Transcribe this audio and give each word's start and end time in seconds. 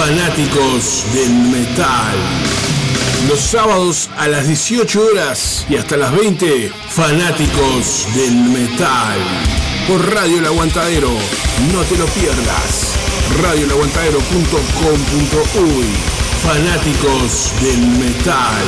fanáticos 0.00 1.04
del 1.12 1.30
metal. 1.30 2.16
Los 3.28 3.38
sábados 3.38 4.08
a 4.16 4.26
las 4.28 4.46
18 4.46 4.98
horas 4.98 5.66
y 5.68 5.76
hasta 5.76 5.98
las 5.98 6.16
20, 6.16 6.72
fanáticos 6.88 8.06
del 8.14 8.34
metal. 8.34 9.18
Por 9.86 10.14
Radio 10.14 10.38
El 10.38 10.46
Aguantadero, 10.46 11.10
no 11.10 11.82
te 11.82 11.98
lo 11.98 12.06
pierdas. 12.06 12.94
radioelaguantadero.com.uy 13.42 15.84
Fanáticos 16.42 17.52
del 17.60 17.86
metal. 17.98 18.64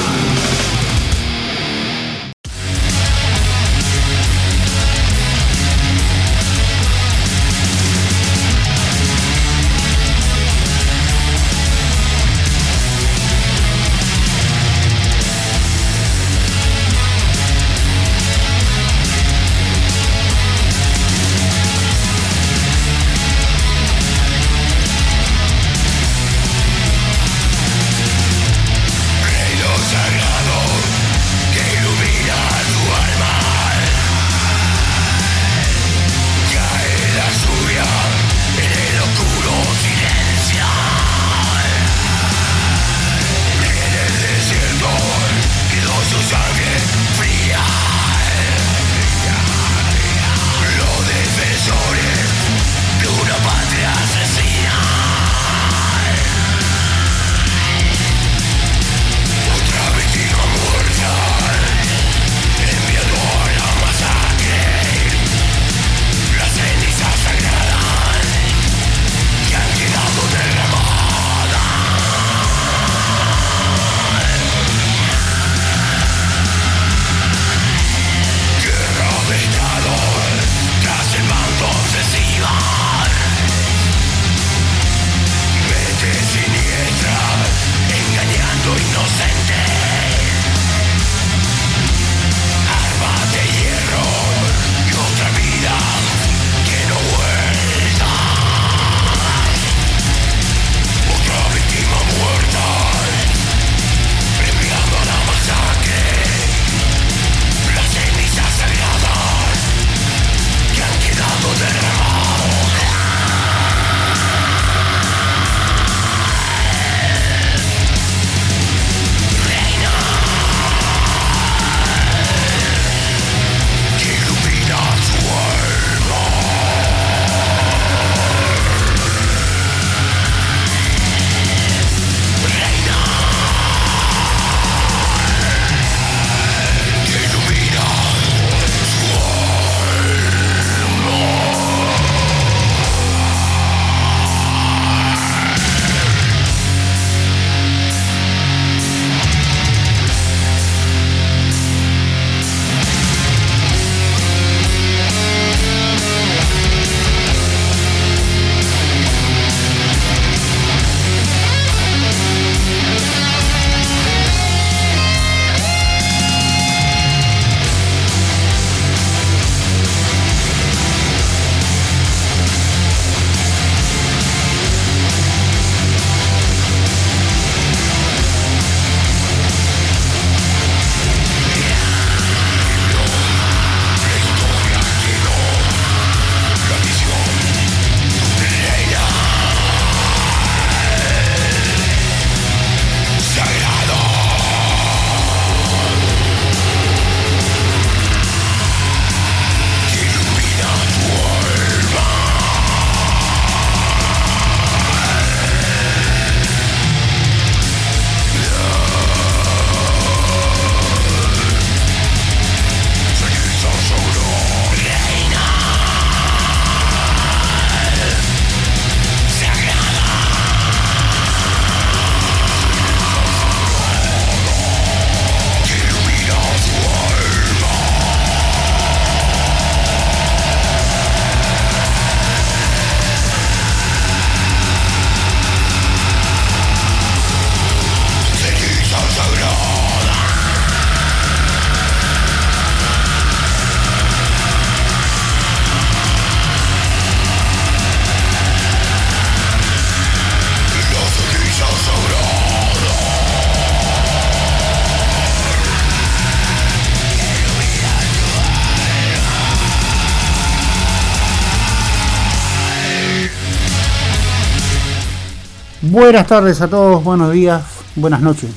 Buenas 266.13 266.29
tardes 266.29 266.61
a 266.61 266.69
todos, 266.69 267.03
buenos 267.03 267.33
días, 267.33 267.63
buenas 267.97 268.21
noches. 268.21 268.51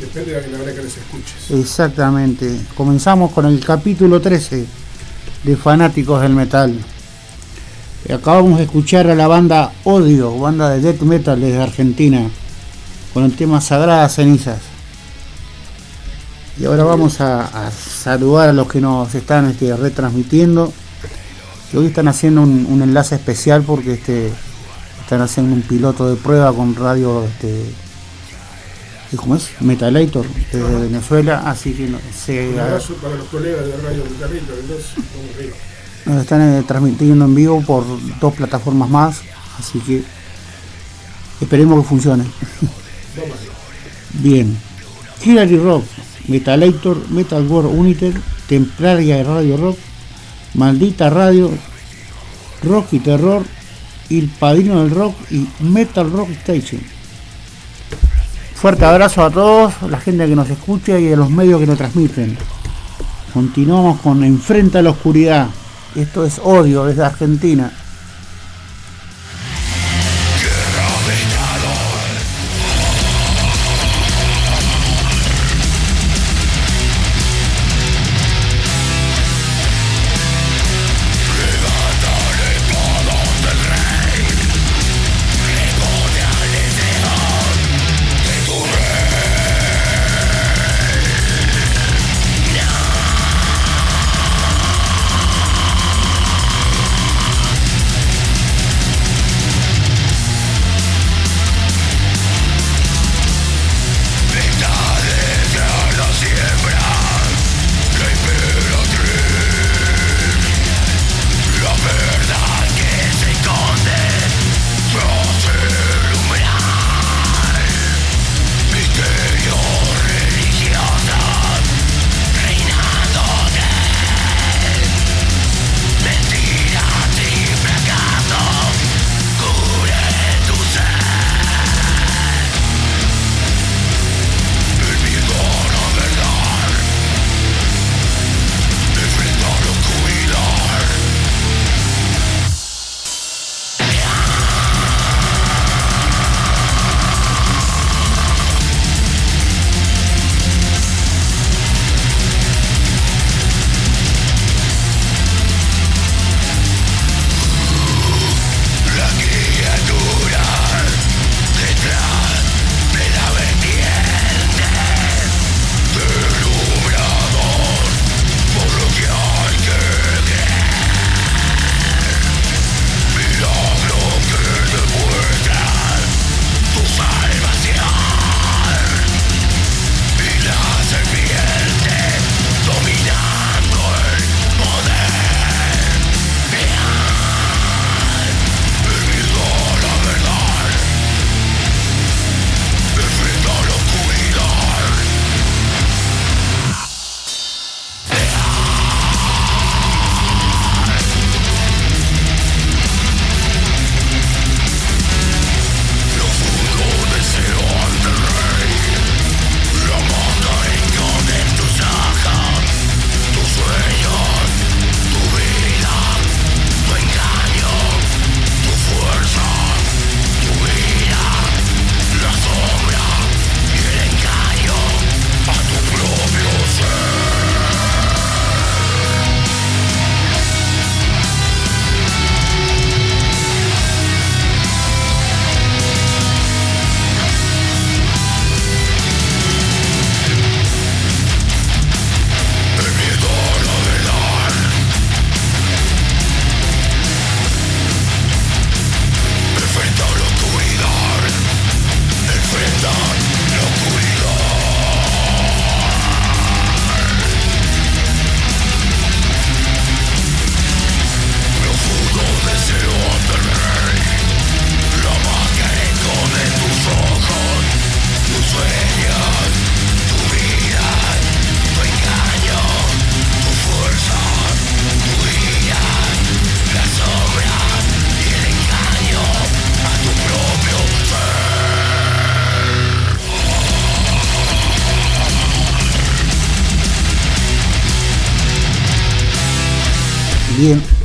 Depende 0.00 0.32
de 0.32 0.48
la 0.48 0.62
hora 0.62 0.72
que 0.72 0.82
les 0.82 0.96
escuches. 0.96 1.50
Exactamente. 1.50 2.58
Comenzamos 2.74 3.32
con 3.32 3.44
el 3.44 3.62
capítulo 3.62 4.18
13 4.18 4.64
de 5.42 5.56
Fanáticos 5.58 6.22
del 6.22 6.32
Metal. 6.32 6.74
Acabamos 8.10 8.56
de 8.56 8.64
escuchar 8.64 9.08
a 9.08 9.14
la 9.14 9.28
banda 9.28 9.74
Odio, 9.84 10.38
banda 10.38 10.70
de 10.70 10.80
death 10.80 11.02
metal 11.02 11.38
desde 11.38 11.60
Argentina, 11.60 12.22
con 13.12 13.24
el 13.24 13.36
tema 13.36 13.60
Sagradas 13.60 14.14
Cenizas. 14.14 14.60
Y 16.58 16.64
ahora 16.64 16.84
vamos 16.84 17.20
a, 17.20 17.70
saludar 17.72 18.48
a 18.48 18.52
los 18.54 18.68
que 18.68 18.80
nos 18.80 19.14
están 19.14 19.50
este, 19.50 19.76
retransmitiendo. 19.76 20.72
Que 21.70 21.76
hoy 21.76 21.88
están 21.88 22.08
haciendo 22.08 22.40
un, 22.40 22.80
enlace 22.82 23.16
especial 23.16 23.64
porque 23.64 23.92
este, 23.92 24.32
están 25.12 25.26
haciendo 25.26 25.54
un 25.54 25.60
piloto 25.60 26.08
de 26.08 26.16
prueba 26.16 26.50
con 26.54 26.74
radio 26.74 27.24
este, 27.24 27.66
¿cómo 29.14 29.36
es? 29.36 29.50
Metalator 29.60 30.24
desde 30.50 30.80
Venezuela, 30.80 31.42
así 31.44 31.74
que 31.74 31.94
se, 32.14 32.48
un 32.48 32.58
abrazo 32.58 32.94
para 32.94 33.16
los 33.16 33.28
colegas 33.28 33.66
de 33.66 33.76
Radio 33.76 34.04
Carrito, 34.18 34.54
nos 36.06 36.22
están 36.22 36.40
eh, 36.40 36.64
transmitiendo 36.66 37.26
en 37.26 37.34
vivo 37.34 37.60
por 37.60 37.84
dos 38.20 38.32
plataformas 38.32 38.88
más, 38.88 39.20
así 39.58 39.80
que 39.80 40.02
esperemos 41.42 41.82
que 41.82 41.88
funcione. 41.90 42.24
Bien. 44.14 44.56
Hillary 45.22 45.58
Rock, 45.58 45.84
Metalator, 46.28 47.10
Metal 47.10 47.46
World 47.46 47.78
United, 47.78 48.14
Templaria 48.48 49.16
de 49.18 49.24
Radio 49.24 49.58
Rock, 49.58 49.76
Maldita 50.54 51.10
Radio, 51.10 51.50
Rock 52.62 52.94
y 52.94 52.98
Terror, 53.00 53.44
El 54.18 54.28
Padrino 54.28 54.82
del 54.82 54.90
Rock 54.90 55.14
y 55.30 55.46
Metal 55.60 56.10
Rock 56.10 56.30
Station. 56.30 56.80
Fuerte 58.54 58.84
abrazo 58.84 59.24
a 59.24 59.30
todos, 59.30 59.74
la 59.88 59.98
gente 59.98 60.26
que 60.26 60.36
nos 60.36 60.48
escucha 60.48 60.98
y 60.98 61.12
a 61.12 61.16
los 61.16 61.30
medios 61.30 61.60
que 61.60 61.66
nos 61.66 61.78
transmiten. 61.78 62.36
Continuamos 63.32 64.00
con 64.00 64.22
Enfrenta 64.22 64.78
a 64.78 64.82
la 64.82 64.90
Oscuridad. 64.90 65.48
Esto 65.96 66.24
es 66.24 66.38
odio 66.38 66.84
desde 66.84 67.04
Argentina. 67.04 67.72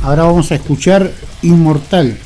Ahora 0.08 0.22
vamos 0.22 0.50
a 0.52 0.54
escuchar 0.54 1.10
Inmortal. 1.42 2.16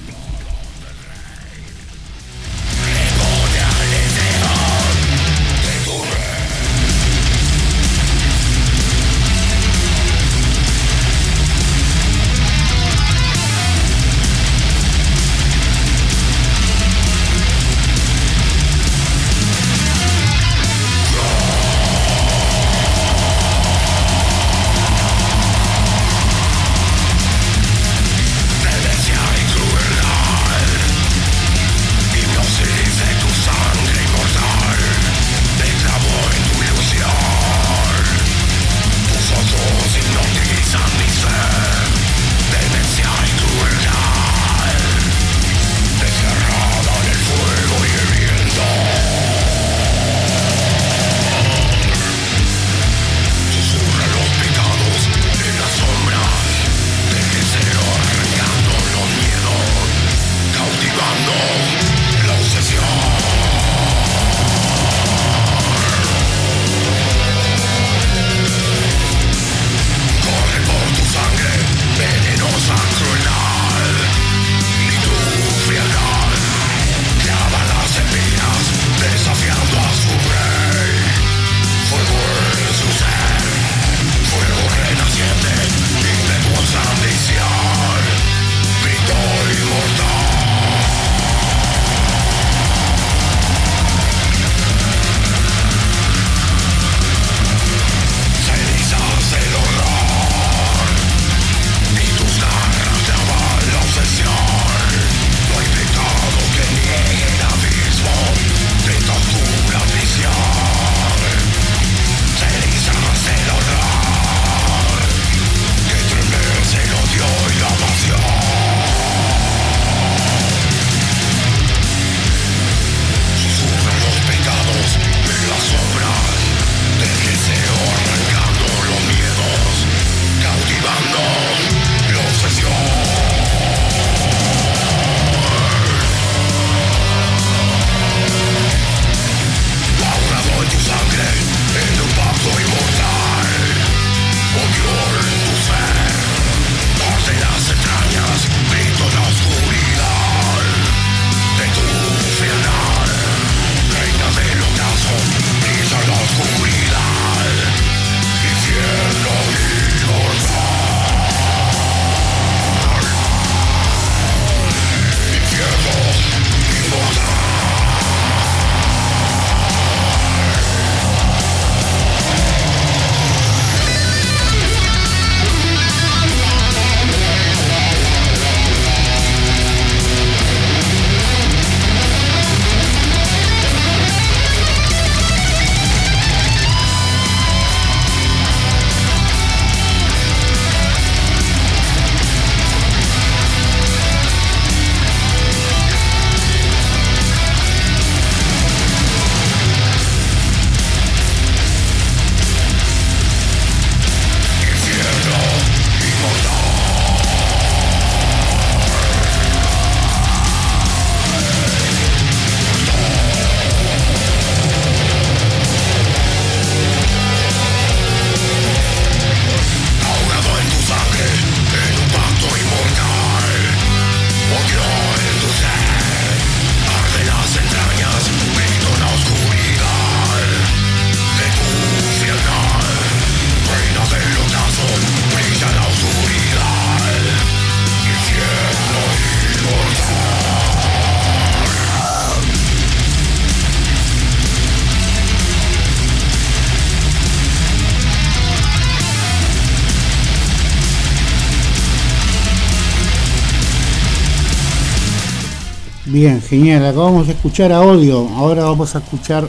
Bien, 256.23 256.41
genial. 256.41 256.87
Acabamos 256.87 257.27
de 257.27 257.33
escuchar 257.33 257.73
a 257.73 257.81
Odio. 257.81 258.29
Ahora 258.37 258.63
vamos 258.63 258.95
a 258.95 259.01
escuchar 259.01 259.49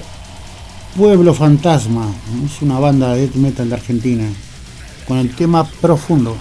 Pueblo 0.97 1.31
Fantasma. 1.35 2.11
Es 2.43 2.63
una 2.63 2.79
banda 2.79 3.13
de 3.13 3.27
death 3.27 3.35
metal 3.35 3.69
de 3.69 3.75
Argentina. 3.75 4.23
Con 5.07 5.19
el 5.19 5.35
tema 5.35 5.65
Profundo. 5.65 6.35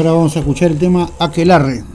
Ahora 0.00 0.12
vamos 0.12 0.34
a 0.36 0.38
escuchar 0.38 0.70
el 0.70 0.78
tema 0.78 1.10
Aquelarre. 1.18 1.89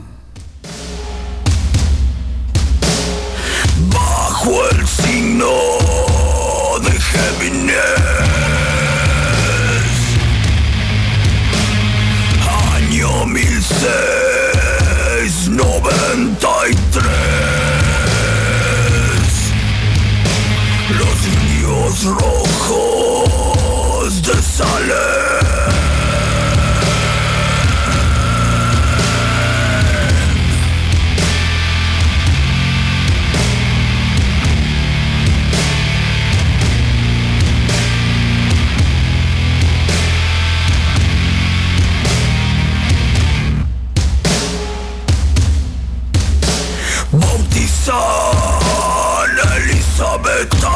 Putain 50.36 50.75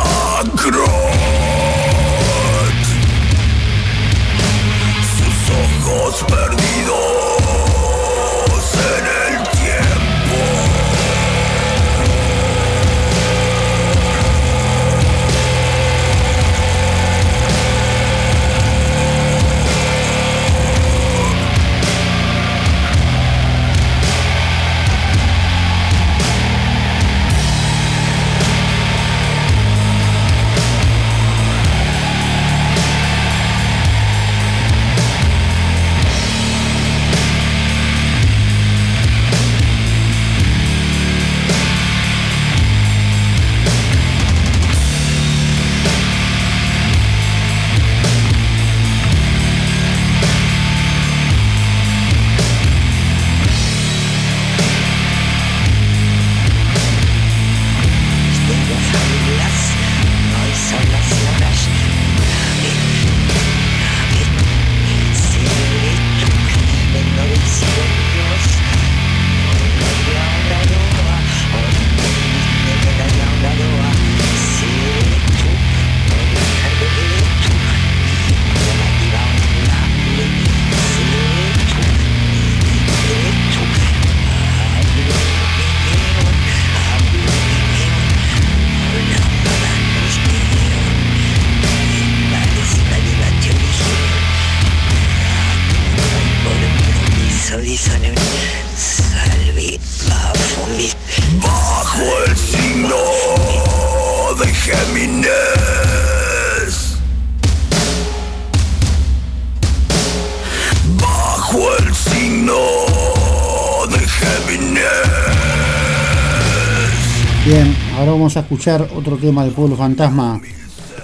escuchar 118.51 118.89
otro 118.97 119.17
tema 119.17 119.45
del 119.45 119.53
pueblo 119.53 119.77
fantasma, 119.77 120.41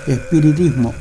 espiritismo. 0.09 0.93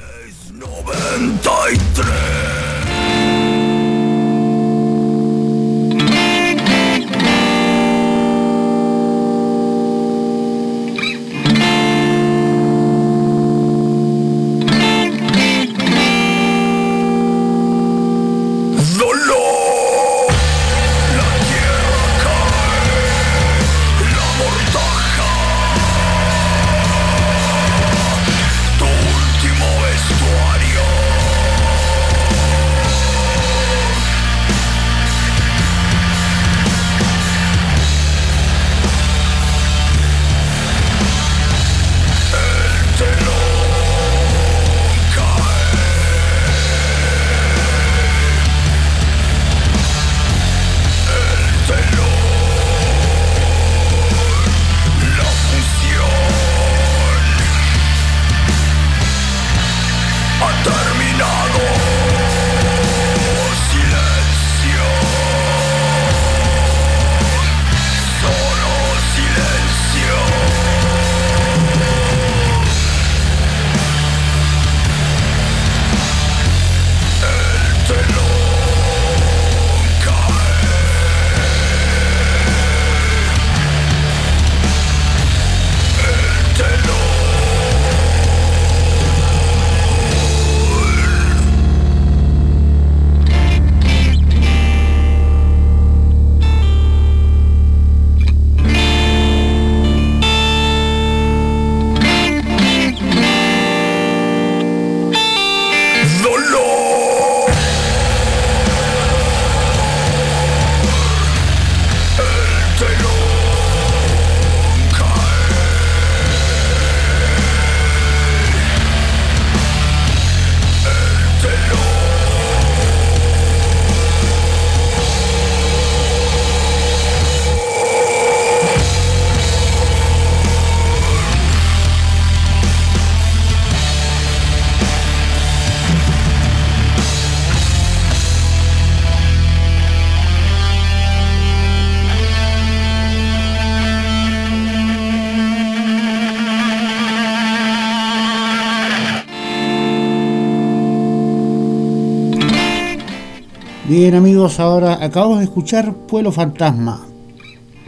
Bien 153.97 154.13
amigos, 154.13 154.59
ahora 154.59 155.01
acabamos 155.01 155.37
de 155.37 155.45
escuchar 155.45 155.93
Pueblo 155.93 156.33
Fantasma, 156.33 156.99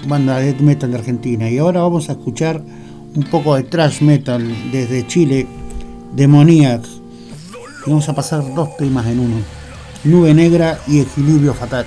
banda 0.07 0.39
de 0.39 0.53
metal 0.53 0.89
de 0.89 0.99
Argentina, 0.99 1.49
y 1.49 1.57
ahora 1.57 1.81
vamos 1.81 2.07
a 2.07 2.13
escuchar 2.13 2.61
un 3.13 3.23
poco 3.23 3.57
de 3.57 3.63
thrash 3.63 4.01
metal 4.01 4.41
desde 4.71 5.05
Chile, 5.05 5.45
Demoniac. 6.15 6.81
Vamos 7.85 8.07
a 8.07 8.15
pasar 8.15 8.41
dos 8.55 8.77
temas 8.77 9.05
en 9.07 9.19
uno, 9.19 9.35
Nube 10.05 10.33
Negra 10.33 10.79
y 10.87 11.01
Equilibrio 11.01 11.53
Fatal. 11.53 11.85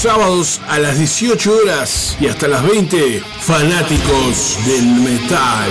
Sábados 0.00 0.60
a 0.66 0.78
las 0.78 0.96
18 0.96 1.54
horas 1.54 2.16
y 2.18 2.26
hasta 2.26 2.48
las 2.48 2.66
20, 2.66 3.20
fanáticos 3.20 4.56
del 4.66 4.86
metal. 4.86 5.68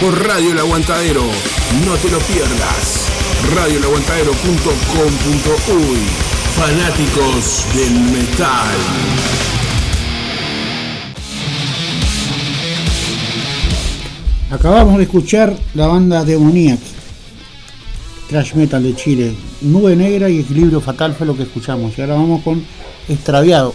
Por 0.00 0.26
Radio 0.26 0.50
El 0.50 0.58
Aguantadero, 0.58 1.22
no 1.86 1.94
te 1.94 2.10
lo 2.10 2.18
pierdas. 2.18 3.06
radioelaguantadero.com.uy 3.54 5.98
Fanáticos 6.56 7.64
del 7.76 8.00
metal. 8.10 8.74
Acabamos 14.50 14.96
de 14.96 15.04
escuchar 15.04 15.56
la 15.74 15.86
banda 15.86 16.24
Demoniac, 16.24 16.80
Trash 18.28 18.54
Metal 18.54 18.82
de 18.82 18.96
Chile. 18.96 19.32
Nube 19.60 19.94
Negra 19.94 20.28
y 20.28 20.40
Equilibrio 20.40 20.80
Fatal 20.80 21.14
fue 21.14 21.28
lo 21.28 21.36
que 21.36 21.44
escuchamos. 21.44 21.96
Y 21.96 22.00
ahora 22.00 22.14
vamos 22.14 22.42
con 22.42 22.81
Extraviado. 23.08 23.74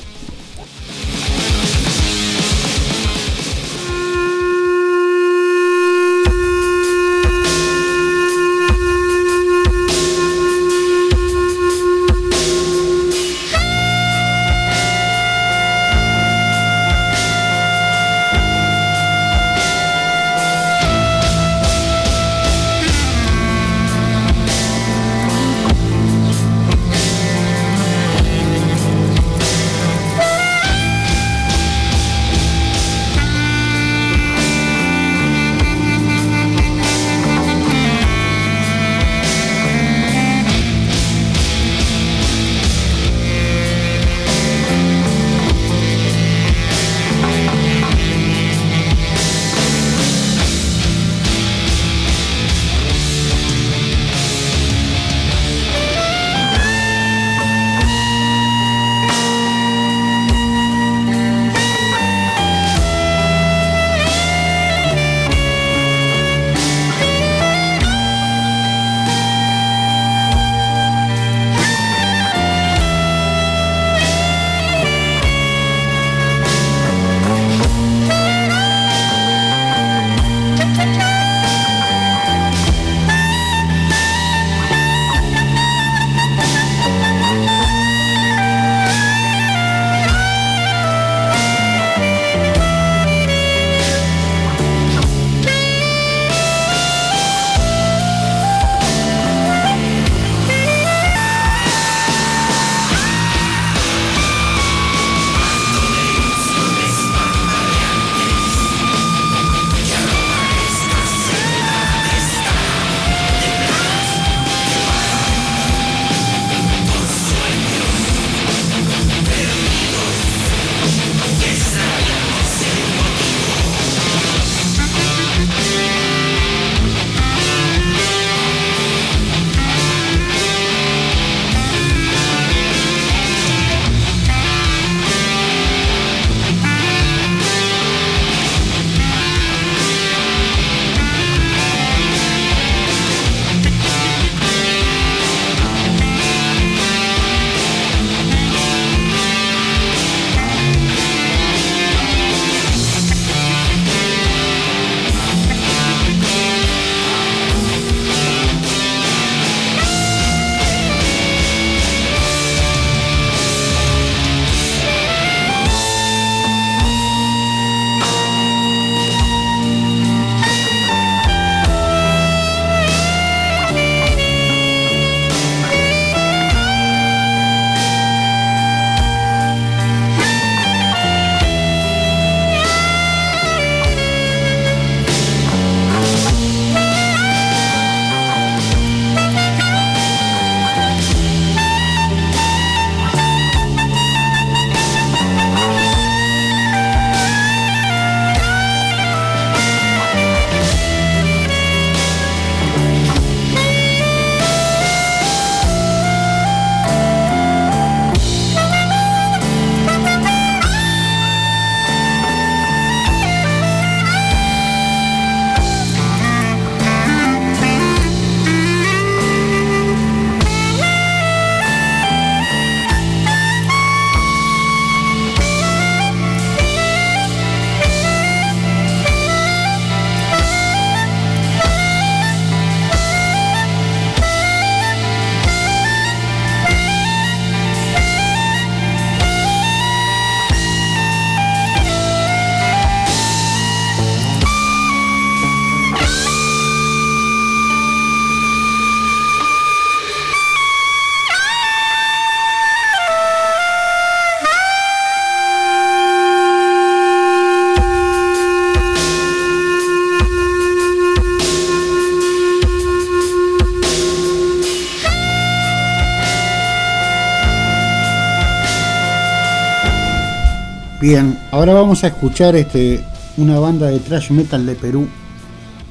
Ahora 271.68 271.82
vamos 271.82 272.04
a 272.06 272.08
escuchar 272.08 272.56
este, 272.56 273.04
una 273.36 273.60
banda 273.60 273.88
de 273.88 274.00
thrash 274.00 274.32
metal 274.32 274.66
de 274.66 274.76
Perú 274.76 275.06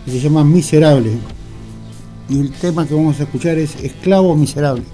que 0.04 0.10
se 0.10 0.20
llama 0.20 0.42
Miserable. 0.42 1.18
Y 2.30 2.40
el 2.40 2.52
tema 2.52 2.86
que 2.86 2.94
vamos 2.94 3.20
a 3.20 3.24
escuchar 3.24 3.58
es 3.58 3.76
Esclavo 3.82 4.34
Miserable. 4.34 4.84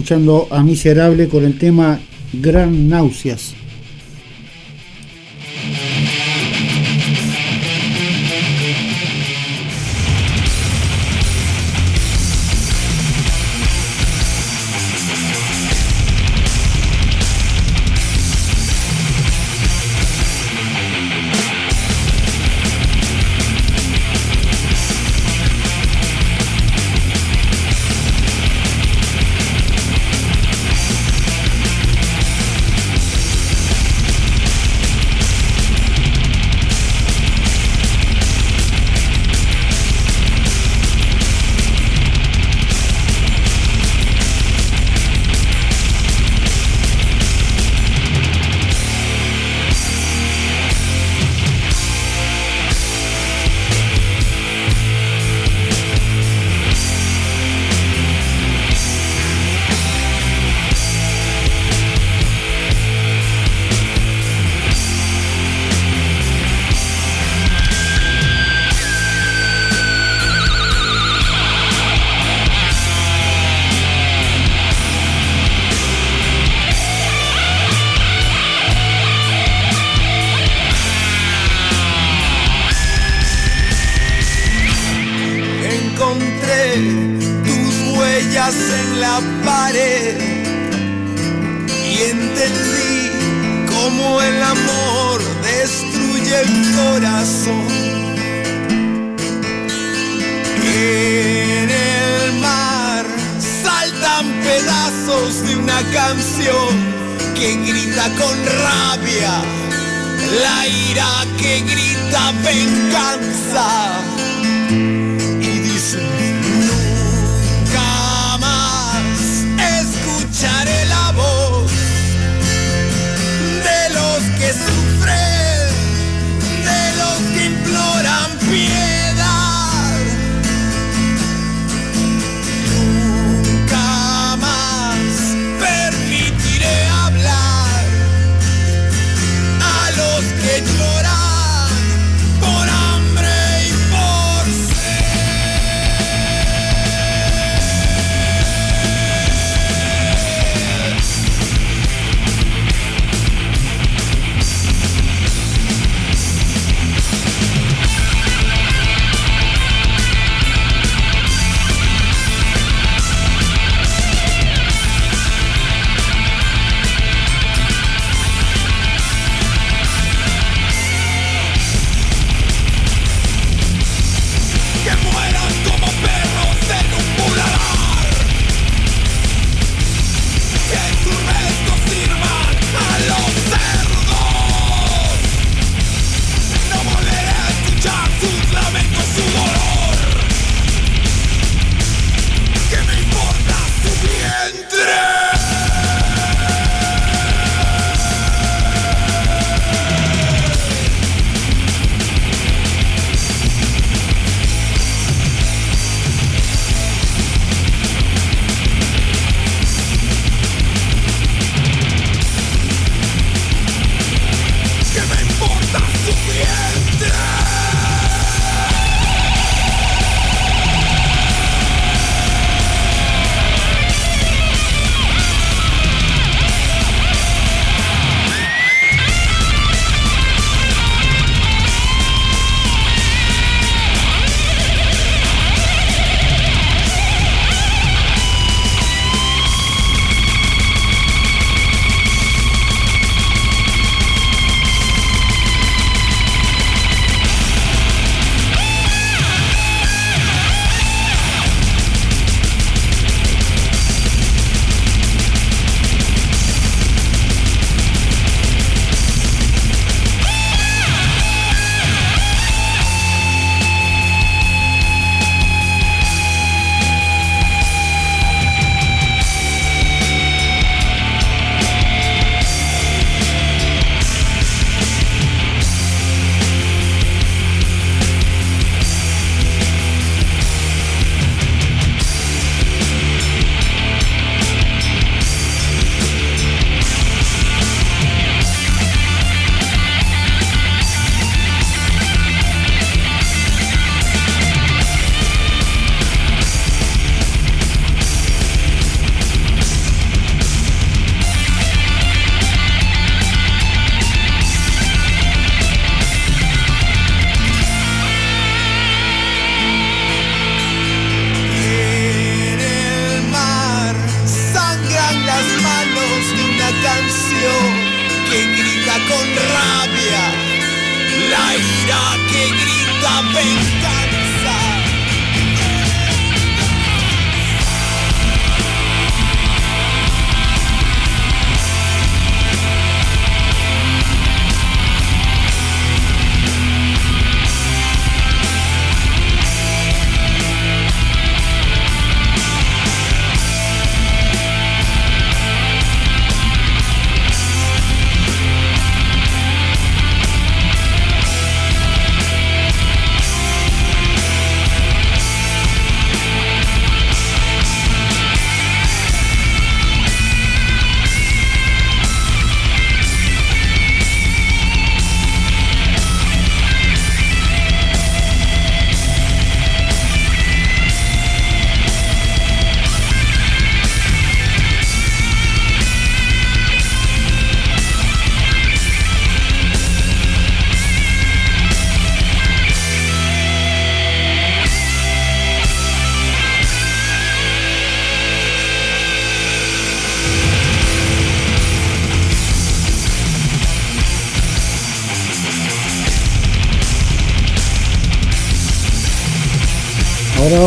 Escuchando 0.00 0.48
a 0.50 0.62
Miserable 0.62 1.28
con 1.28 1.44
el 1.44 1.58
tema 1.58 2.00
Gran 2.32 2.88
Náuseas. 2.88 3.59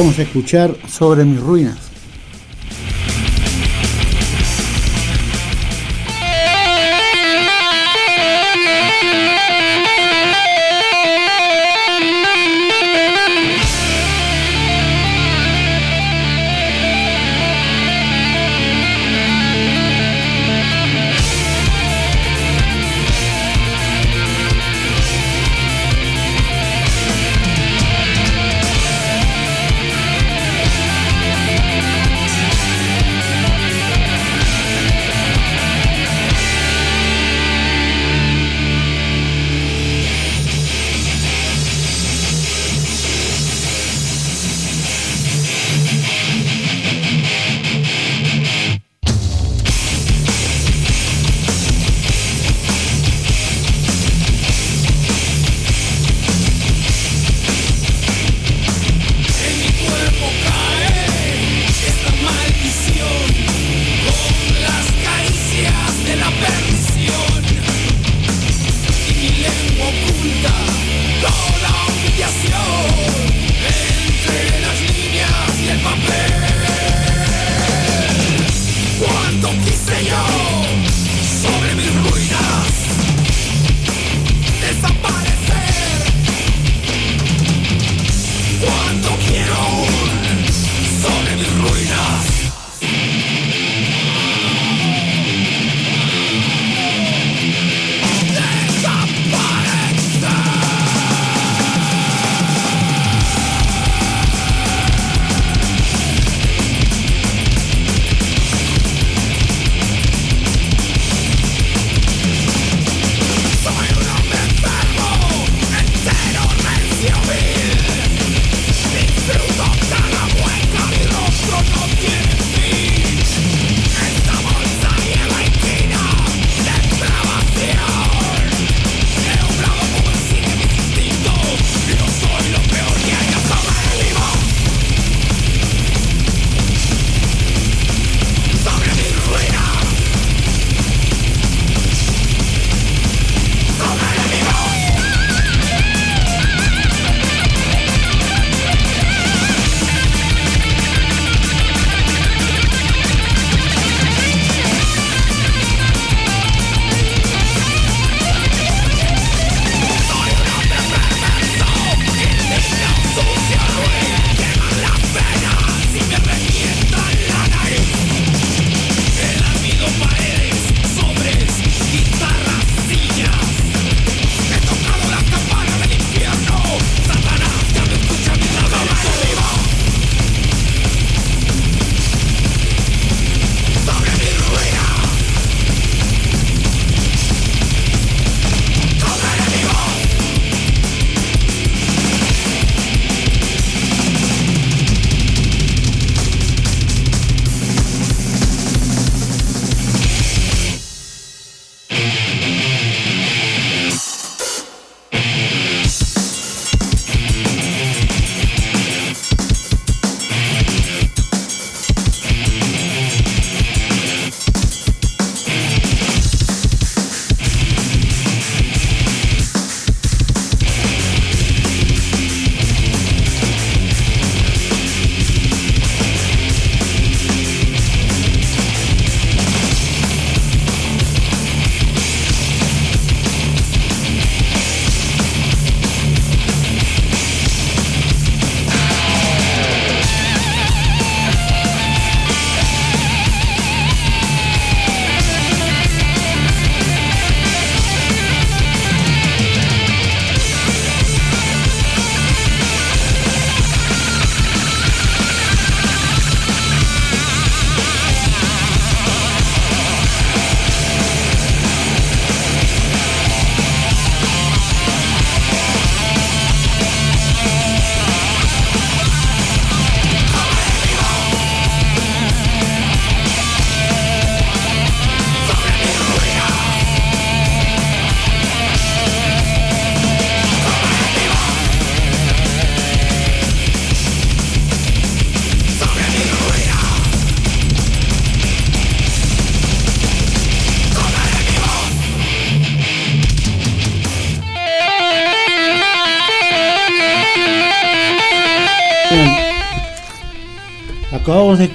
Vamos 0.04 0.20
a 0.20 0.24
escuchar 0.24 0.76
sobre 0.90 1.24
mis 1.24 1.40
ruinas. 1.40 1.93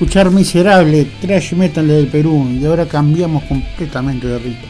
Escuchar 0.09 0.31
Miserable, 0.31 1.05
Trash 1.21 1.53
Metal 1.53 1.87
del 1.87 2.07
Perú, 2.07 2.49
y 2.59 2.65
ahora 2.65 2.87
cambiamos 2.87 3.45
completamente 3.45 4.27
de 4.27 4.39
ritmo. 4.39 4.67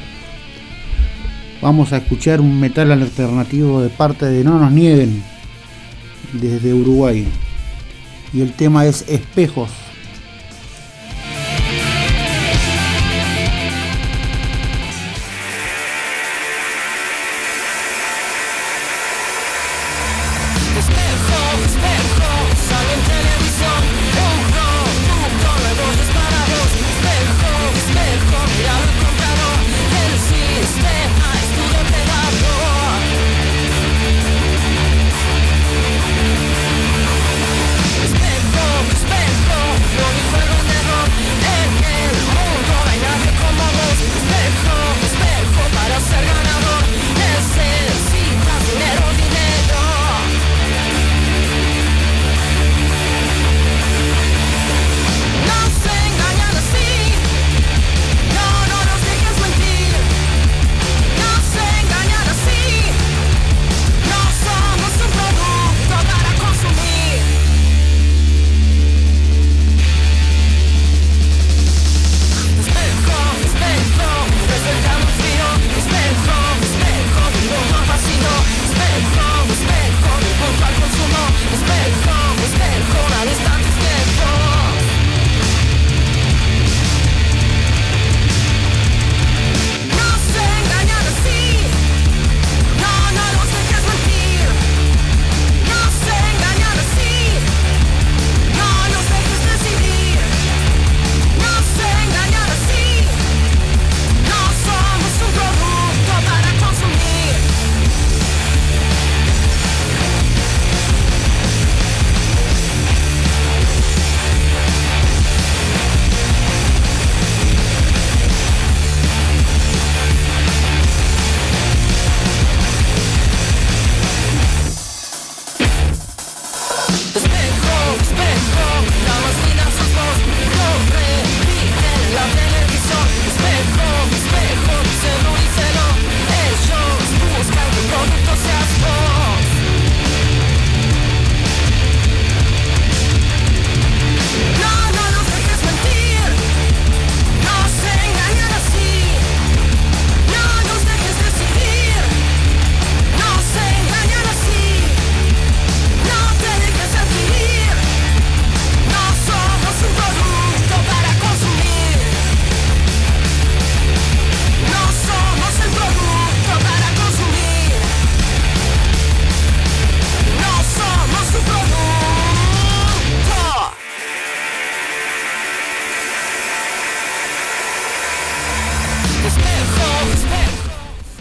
Vamos 1.62 1.92
a 1.92 1.98
escuchar 1.98 2.40
un 2.40 2.58
metal 2.58 2.90
alternativo 2.90 3.80
de 3.80 3.88
parte 3.88 4.26
de 4.26 4.42
No 4.42 4.58
Nos 4.58 4.72
Nieguen, 4.72 5.22
desde 6.32 6.74
Uruguay. 6.74 7.24
Y 8.32 8.40
el 8.40 8.52
tema 8.52 8.84
es 8.84 9.04
Espejos. 9.08 9.70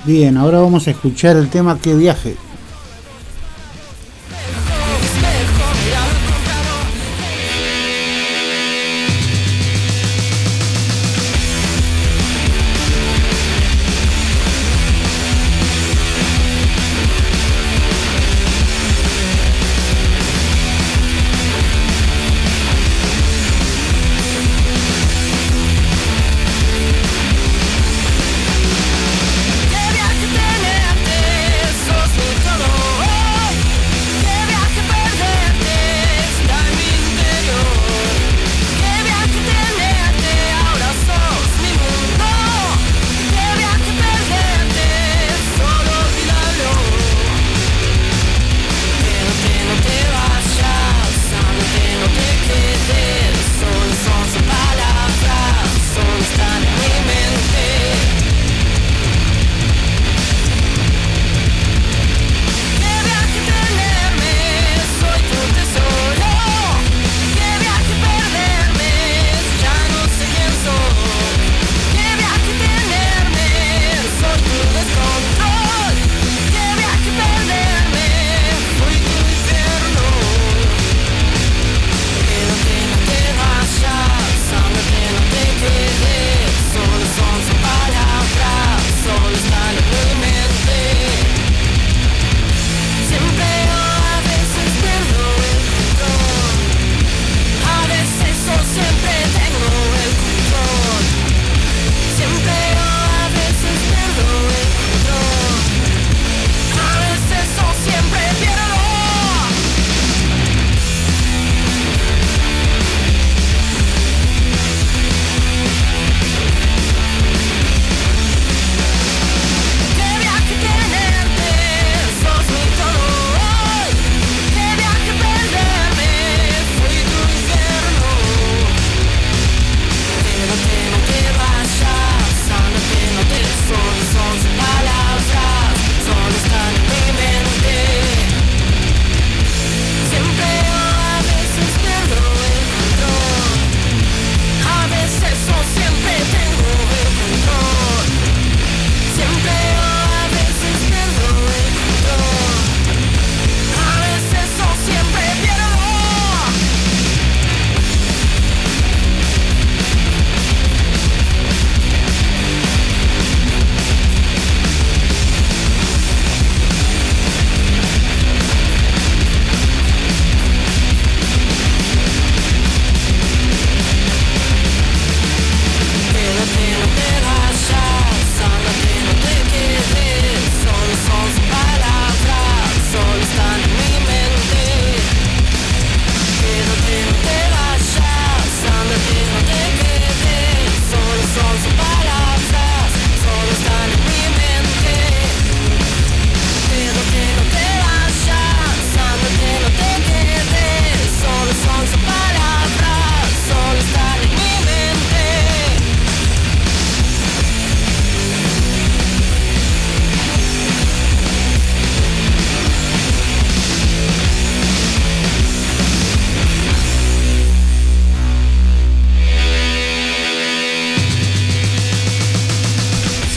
Bien, 0.08 0.38
ahora 0.38 0.60
vamos 0.60 0.88
a 0.88 0.91
escuchar 0.91 1.36
el 1.36 1.49
tema 1.49 1.78
Que 1.80 1.93
viaje. 1.93 2.38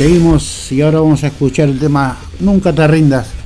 Seguimos 0.01 0.73
y 0.73 0.81
ahora 0.81 1.01
vamos 1.01 1.23
a 1.25 1.27
escuchar 1.27 1.69
el 1.69 1.79
tema 1.79 2.17
Nunca 2.39 2.73
te 2.73 2.89
rindas. 2.89 3.40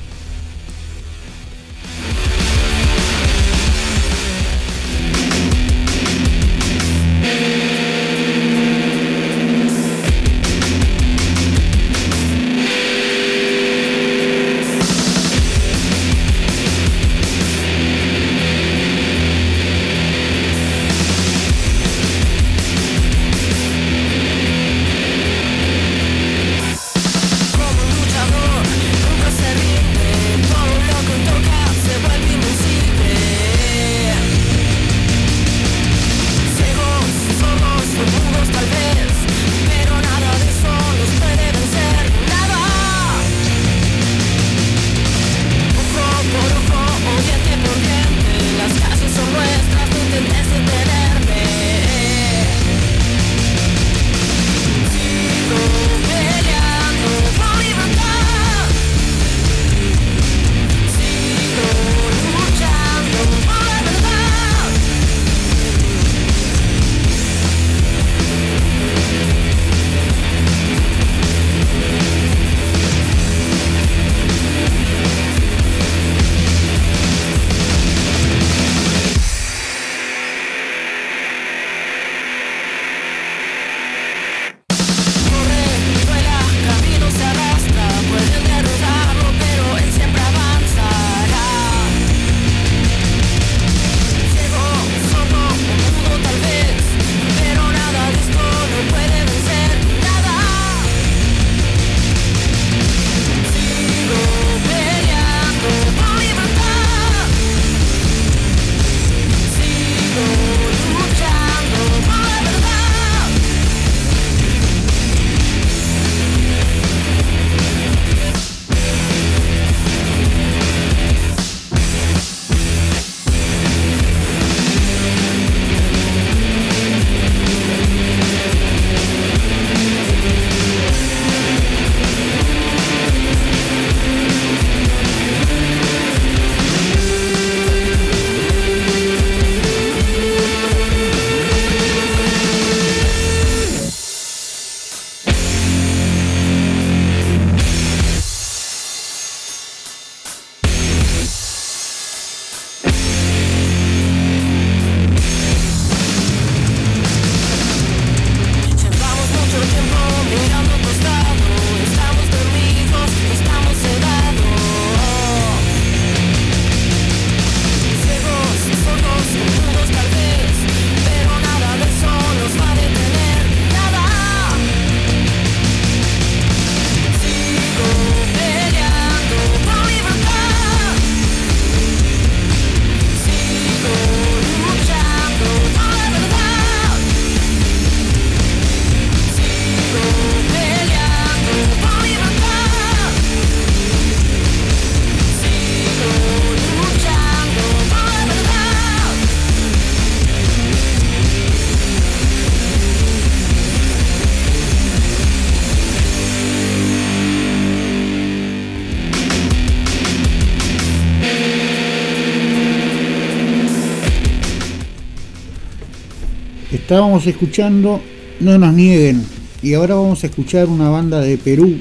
Escuchando 217.23 218.01
No 218.41 218.57
nos 218.57 218.73
nieguen 218.73 219.25
y 219.63 219.73
ahora 219.73 219.95
vamos 219.95 220.21
a 220.23 220.27
escuchar 220.27 220.67
una 220.67 220.89
banda 220.89 221.21
de 221.21 221.37
Perú 221.37 221.77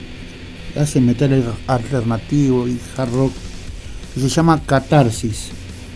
que 0.72 0.78
hace 0.78 1.00
metal 1.00 1.42
alternativo 1.66 2.68
y 2.68 2.78
hard 2.96 3.12
rock 3.12 3.32
que 4.14 4.20
se 4.20 4.28
llama 4.28 4.62
Catarsis 4.64 5.50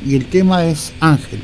y 0.05 0.17
el 0.17 0.27
tema 0.27 0.67
es 0.67 0.93
Ángel. 0.99 1.41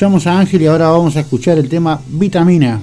Escuchamos 0.00 0.26
a 0.26 0.38
Ángel 0.40 0.62
y 0.62 0.66
ahora 0.66 0.88
vamos 0.88 1.14
a 1.16 1.20
escuchar 1.20 1.58
el 1.58 1.68
tema 1.68 2.00
Vitamina. 2.08 2.80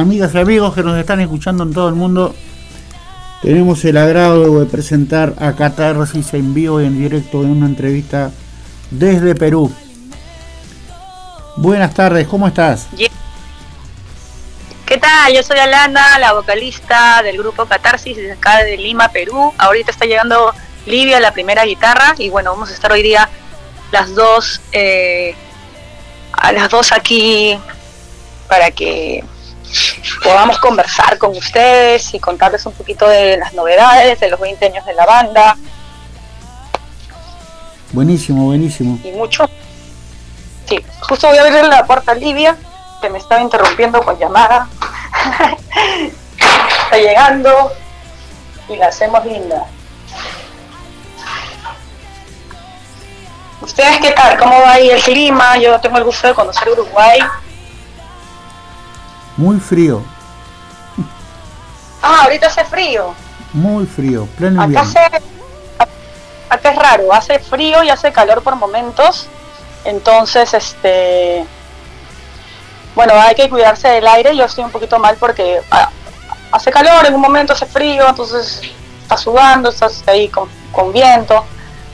Amigas 0.00 0.34
y 0.34 0.38
amigos 0.38 0.74
que 0.74 0.82
nos 0.82 0.98
están 0.98 1.20
escuchando 1.20 1.62
en 1.62 1.72
todo 1.72 1.88
el 1.88 1.94
mundo, 1.94 2.34
tenemos 3.42 3.84
el 3.84 3.96
agrado 3.96 4.60
de 4.60 4.66
presentar 4.66 5.34
a 5.38 5.54
Catarsis 5.54 6.34
en 6.34 6.54
vivo 6.54 6.80
y 6.80 6.86
en 6.86 6.98
directo 6.98 7.42
en 7.42 7.50
una 7.50 7.66
entrevista 7.66 8.30
desde 8.90 9.34
Perú. 9.34 9.72
Buenas 11.56 11.94
tardes, 11.94 12.26
¿cómo 12.26 12.48
estás? 12.48 12.88
¿Qué 14.86 14.98
tal? 14.98 15.32
Yo 15.32 15.42
soy 15.42 15.58
Alana, 15.58 16.18
la 16.18 16.32
vocalista 16.32 17.22
del 17.22 17.38
grupo 17.38 17.66
Catarsis 17.66 18.16
desde 18.16 18.32
acá 18.32 18.64
de 18.64 18.76
Lima, 18.76 19.08
Perú. 19.08 19.52
Ahorita 19.58 19.90
está 19.90 20.06
llegando 20.06 20.52
Livia, 20.86 21.20
la 21.20 21.32
primera 21.32 21.64
guitarra, 21.64 22.14
y 22.18 22.30
bueno, 22.30 22.52
vamos 22.52 22.70
a 22.70 22.74
estar 22.74 22.90
hoy 22.90 23.02
día 23.02 23.28
las 23.92 24.14
dos, 24.14 24.60
eh, 24.72 25.34
a 26.32 26.52
las 26.52 26.70
dos 26.70 26.92
aquí 26.92 27.58
para 28.48 28.70
que 28.72 29.22
podamos 30.22 30.58
conversar 30.58 31.18
con 31.18 31.36
ustedes 31.36 32.14
y 32.14 32.18
contarles 32.20 32.64
un 32.66 32.72
poquito 32.72 33.08
de 33.08 33.36
las 33.38 33.52
novedades, 33.54 34.20
de 34.20 34.28
los 34.28 34.40
20 34.40 34.66
años 34.66 34.84
de 34.84 34.94
la 34.94 35.06
banda 35.06 35.56
Buenísimo, 37.92 38.44
buenísimo. 38.44 38.98
y 39.02 39.10
mucho. 39.12 39.50
Sí, 40.68 40.78
justo 41.00 41.26
voy 41.26 41.38
a 41.38 41.40
abrirle 41.42 41.68
la 41.68 41.84
puerta 41.84 42.12
a 42.12 42.14
Livia, 42.14 42.56
que 43.00 43.10
me 43.10 43.18
estaba 43.18 43.40
interrumpiendo 43.40 44.00
con 44.02 44.16
llamada. 44.16 44.68
Está 46.84 46.96
llegando 46.96 47.72
y 48.68 48.76
la 48.76 48.86
hacemos 48.86 49.24
linda. 49.26 49.66
¿Ustedes 53.60 53.98
qué 53.98 54.12
tal? 54.12 54.38
¿Cómo 54.38 54.60
va 54.60 54.72
ahí 54.72 54.88
el 54.90 55.02
clima? 55.02 55.58
Yo 55.58 55.80
tengo 55.80 55.98
el 55.98 56.04
gusto 56.04 56.28
de 56.28 56.34
conocer 56.34 56.68
Uruguay. 56.68 57.18
Muy 59.40 59.58
frío, 59.58 60.02
Ah, 62.02 62.24
ahorita 62.24 62.46
hace 62.48 62.62
frío. 62.64 63.14
muy 63.54 63.86
frío, 63.86 64.26
pleno 64.36 64.60
Acá 64.60 64.66
invierno. 64.66 64.90
hace, 64.90 65.22
acá 66.50 66.70
es 66.70 66.76
raro, 66.76 67.12
hace 67.14 67.38
frío 67.38 67.82
y 67.82 67.88
hace 67.88 68.12
calor 68.12 68.42
por 68.42 68.54
momentos. 68.56 69.28
Entonces, 69.84 70.52
este, 70.52 71.46
bueno, 72.94 73.14
hay 73.18 73.34
que 73.34 73.48
cuidarse 73.48 73.88
del 73.88 74.06
aire. 74.08 74.36
Yo 74.36 74.44
estoy 74.44 74.64
un 74.64 74.70
poquito 74.70 74.98
mal 74.98 75.16
porque 75.18 75.60
ah, 75.70 75.88
hace 76.52 76.70
calor, 76.70 77.06
en 77.06 77.14
un 77.14 77.20
momento 77.22 77.54
hace 77.54 77.64
frío, 77.64 78.06
entonces 78.08 78.60
estás 79.02 79.20
sudando, 79.22 79.70
estás 79.70 80.02
ahí 80.06 80.28
con, 80.28 80.48
con 80.72 80.92
viento. 80.92 81.44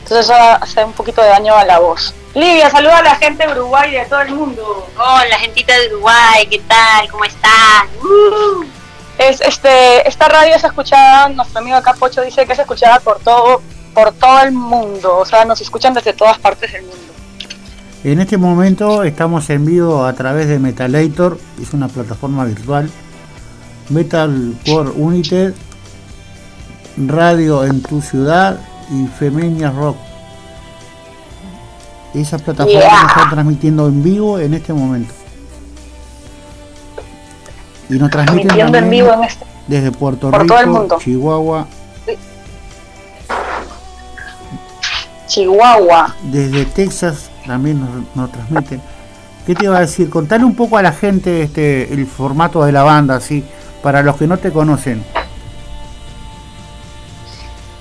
Entonces 0.06 0.26
eso 0.26 0.34
hace 0.38 0.84
un 0.84 0.92
poquito 0.92 1.20
de 1.20 1.30
daño 1.30 1.52
a 1.52 1.64
la 1.64 1.80
voz. 1.80 2.14
Livia, 2.32 2.70
saluda 2.70 2.98
a 2.98 3.02
la 3.02 3.16
gente 3.16 3.44
de 3.44 3.52
Uruguay 3.54 3.90
y 3.90 3.96
de 3.96 4.04
todo 4.04 4.20
el 4.20 4.36
mundo. 4.36 4.86
Hola, 4.96 5.36
gentita 5.40 5.76
de 5.76 5.88
Uruguay, 5.88 6.46
¿qué 6.48 6.60
tal? 6.60 7.10
¿Cómo 7.10 7.24
están? 7.24 7.88
Uh. 8.00 8.64
Es, 9.18 9.40
este, 9.40 10.08
esta 10.08 10.28
radio 10.28 10.56
se 10.60 10.68
escuchaba, 10.68 11.28
nuestro 11.30 11.58
amigo 11.58 11.76
acá 11.76 11.94
Pocho 11.94 12.22
dice 12.22 12.46
que 12.46 12.54
se 12.54 12.62
escuchaba 12.62 13.00
por 13.00 13.18
todo, 13.18 13.60
por 13.92 14.12
todo 14.12 14.42
el 14.42 14.52
mundo, 14.52 15.18
o 15.18 15.24
sea, 15.24 15.44
nos 15.44 15.60
escuchan 15.60 15.92
desde 15.92 16.12
todas 16.12 16.38
partes 16.38 16.70
del 16.70 16.82
mundo. 16.82 17.12
En 18.04 18.20
este 18.20 18.36
momento 18.36 19.02
estamos 19.02 19.50
en 19.50 19.66
vivo 19.66 20.04
a 20.04 20.12
través 20.12 20.46
de 20.46 20.60
Metalator, 20.60 21.36
es 21.60 21.72
una 21.74 21.88
plataforma 21.88 22.44
virtual. 22.44 22.88
Metal 23.88 24.54
Core 24.64 24.90
United, 24.90 25.54
Radio 26.96 27.64
en 27.64 27.82
tu 27.82 28.00
ciudad 28.00 28.60
y 28.90 29.06
Femenia 29.06 29.70
Rock. 29.70 29.96
Esas 32.14 32.40
plataformas 32.42 32.82
Yeah. 32.82 33.06
están 33.08 33.30
transmitiendo 33.30 33.88
en 33.88 34.02
vivo 34.02 34.38
en 34.38 34.54
este 34.54 34.72
momento. 34.72 35.12
Y 37.88 37.94
nos 37.94 38.10
transmiten 38.10 38.48
Transmitiendo 38.48 38.78
en 38.78 38.84
también 38.84 39.04
vivo 39.04 39.14
en 39.14 39.24
este. 39.24 39.44
desde 39.66 39.92
Puerto 39.92 40.30
por 40.30 40.42
Rico, 40.42 40.54
todo 40.54 40.64
el 40.64 40.70
mundo. 40.70 40.96
Chihuahua, 40.98 41.66
Chihuahua. 45.26 46.14
desde 46.22 46.64
Texas 46.66 47.30
también 47.46 47.80
nos, 47.80 48.16
nos 48.16 48.32
transmiten. 48.32 48.80
¿Qué 49.46 49.54
te 49.54 49.64
iba 49.66 49.76
a 49.76 49.80
decir? 49.80 50.08
Contale 50.10 50.44
un 50.44 50.54
poco 50.56 50.76
a 50.78 50.82
la 50.82 50.92
gente 50.92 51.42
este 51.42 51.92
el 51.92 52.06
formato 52.06 52.64
de 52.64 52.72
la 52.72 52.82
banda, 52.82 53.16
así, 53.16 53.44
para 53.82 54.02
los 54.02 54.16
que 54.16 54.26
no 54.26 54.38
te 54.38 54.50
conocen. 54.50 55.04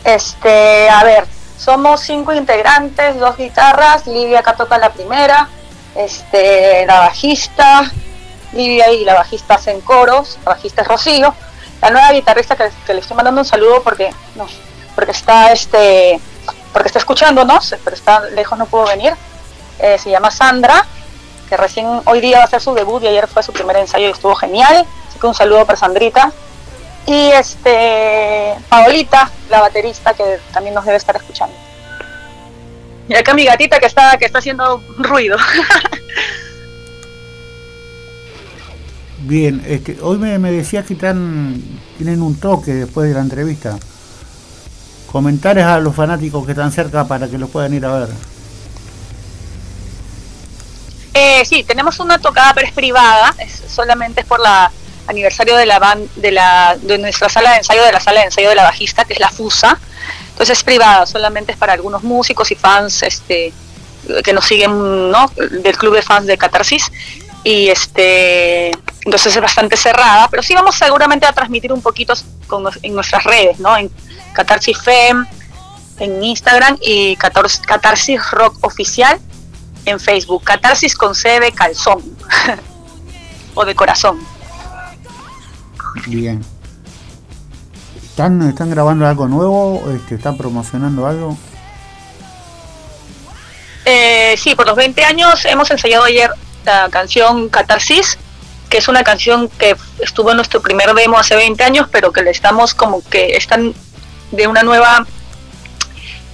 Este, 0.06 0.88
a 0.88 1.04
ver, 1.04 1.26
somos 1.58 2.02
cinco 2.02 2.32
integrantes, 2.32 3.20
dos 3.20 3.36
guitarras, 3.38 4.06
Livia 4.06 4.40
acá 4.40 4.54
toca 4.56 4.78
la 4.78 4.94
primera, 4.94 5.50
este, 5.96 6.86
la 6.86 7.00
bajista, 7.00 7.92
Livia 8.54 8.92
y 8.92 9.04
la 9.04 9.16
bajista 9.16 9.56
hacen 9.56 9.82
coros, 9.82 10.38
la 10.46 10.52
bajista 10.52 10.84
es 10.84 10.88
Rocío, 10.88 11.34
la 11.82 11.90
nueva 11.90 12.12
guitarrista 12.12 12.56
que, 12.56 12.94
le 12.94 13.00
estoy 13.00 13.18
mandando 13.18 13.42
un 13.42 13.46
saludo 13.46 13.82
porque 13.82 14.12
no, 14.36 14.48
porque 14.94 15.12
está 15.12 15.52
este, 15.52 16.20
porque 16.72 16.90
está 16.90 17.00
escuchándonos, 17.00 17.76
pero 17.84 17.96
está 17.96 18.20
lejos 18.30 18.60
no 18.60 18.68
pudo 18.68 18.86
venir, 18.86 19.16
eh, 19.80 19.98
se 19.98 20.12
llama 20.12 20.30
Sandra, 20.30 20.86
que 21.50 21.58
recién 21.58 22.02
hoy 22.06 22.22
día 22.22 22.38
va 22.38 22.44
a 22.44 22.46
hacer 22.46 22.62
su 22.62 22.76
debut 22.76 23.02
y 23.02 23.08
ayer 23.08 23.28
fue 23.28 23.42
su 23.42 23.52
primer 23.52 23.78
ensayo 23.78 24.08
y 24.08 24.12
estuvo 24.12 24.36
genial, 24.36 24.86
así 25.10 25.18
que 25.18 25.26
un 25.26 25.34
saludo 25.34 25.66
para 25.66 25.80
Sandrita. 25.80 26.32
Y 27.08 27.32
este 27.32 28.56
Paolita, 28.68 29.30
la 29.50 29.62
baterista, 29.62 30.14
que 30.14 30.40
también 30.52 30.74
nos 30.74 30.86
debe 30.86 30.98
estar 30.98 31.16
escuchando. 31.16 31.56
Y 33.08 33.14
acá 33.14 33.36
mi 33.36 33.46
gatita 33.46 33.80
que 33.80 33.86
está, 33.86 34.18
que 34.18 34.26
está 34.26 34.40
haciendo 34.40 34.84
ruido. 34.98 35.38
Bien, 39.20 39.64
este, 39.68 39.98
hoy 40.02 40.18
me, 40.18 40.38
me 40.40 40.52
decías 40.52 40.86
que 40.86 40.94
están, 40.94 41.62
tienen 41.98 42.22
un 42.22 42.40
toque 42.40 42.74
después 42.74 43.08
de 43.08 43.16
la 43.16 43.22
entrevista. 43.22 43.78
Comentarios 45.12 45.66
a 45.66 45.80
los 45.80 45.96
fanáticos 45.96 46.46
que 46.46 46.52
están 46.52 46.72
cerca 46.72 47.06
para 47.06 47.28
que 47.28 47.38
los 47.38 47.50
puedan 47.50 47.74
ir 47.74 47.86
a 47.86 48.00
ver. 48.00 48.10
Eh, 51.14 51.46
sí, 51.46 51.64
tenemos 51.64 52.00
una 52.00 52.20
tocada, 52.20 52.54
pero 52.54 52.68
es 52.68 52.74
privada, 52.74 53.34
es, 53.40 53.64
solamente 53.68 54.22
es 54.22 54.28
por 54.28 54.40
la 54.40 54.72
aniversario 55.08 55.56
de 55.56 55.66
la 55.66 55.80
ban- 55.80 56.08
de 56.16 56.32
la 56.32 56.76
de 56.82 56.98
nuestra 56.98 57.30
sala 57.30 57.52
de 57.52 57.58
ensayo, 57.58 57.84
de 57.84 57.92
la 57.92 58.00
sala 58.00 58.20
de 58.22 58.26
ensayo 58.28 58.50
de 58.50 58.56
la 58.56 58.64
bajista, 58.64 59.06
que 59.06 59.14
es 59.14 59.20
la 59.20 59.30
FUSA. 59.30 59.78
Entonces 60.32 60.58
es 60.58 60.64
privada, 60.64 61.06
solamente 61.06 61.52
es 61.54 61.58
para 61.58 61.74
algunos 61.74 62.04
músicos 62.04 62.52
y 62.52 62.56
fans 62.56 63.04
este 63.04 63.54
que 64.24 64.34
nos 64.34 64.46
siguen, 64.46 65.10
¿no? 65.12 65.32
del 65.36 65.78
club 65.78 65.96
de 65.96 66.02
fans 66.02 66.28
de 66.28 66.38
Catarsis. 66.38 66.92
Y 67.44 67.70
este 67.70 68.72
entonces 69.06 69.36
es 69.36 69.42
bastante 69.42 69.78
cerrada, 69.78 70.28
pero 70.30 70.42
sí 70.44 70.54
vamos 70.56 70.76
seguramente 70.76 71.26
a 71.28 71.32
transmitir 71.34 71.72
un 71.72 71.82
poquito 71.82 72.14
con, 72.48 72.66
en 72.82 72.96
nuestras 72.96 73.24
redes, 73.24 73.60
¿no? 73.60 73.78
En 73.78 73.92
Catarsis 74.34 74.78
Fem, 74.80 75.26
en 76.00 76.24
Instagram 76.24 76.78
y 76.82 77.16
Catar- 77.18 77.62
Catarsis 77.66 78.32
Rock 78.32 78.58
Oficial 78.66 79.20
en 79.86 80.00
Facebook. 80.00 80.44
Catarsis 80.44 80.96
con 80.96 81.14
C 81.14 81.40
de 81.40 81.52
calzón 81.52 82.04
o 83.54 83.64
de 83.64 83.76
corazón. 83.76 84.20
Bien. 86.08 86.44
¿Están, 88.04 88.42
están 88.48 88.70
grabando 88.70 89.08
algo 89.08 89.28
nuevo? 89.28 89.84
Este, 89.94 90.16
¿Están 90.16 90.38
promocionando 90.38 91.06
algo? 91.06 91.38
Eh, 93.86 94.36
sí, 94.38 94.56
por 94.56 94.66
los 94.66 94.76
20 94.76 95.04
años 95.04 95.46
hemos 95.46 95.70
ensayado 95.70 96.06
ayer 96.06 96.32
la 96.66 96.90
canción 96.90 97.50
Catarsis, 97.50 98.18
que 98.70 98.78
es 98.78 98.88
una 98.88 99.04
canción 99.04 99.50
que 99.50 99.76
estuvo 100.00 100.32
en 100.32 100.38
nuestro 100.38 100.62
primer 100.62 100.94
demo 100.94 101.20
hace 101.20 101.36
20 101.36 101.64
años, 101.64 101.88
pero 101.92 102.12
que 102.12 102.24
le 102.24 102.32
estamos 102.32 102.74
como 102.74 103.04
que 103.10 103.36
están 103.36 103.74
de 104.32 104.48
una 104.48 104.64
nueva... 104.64 105.06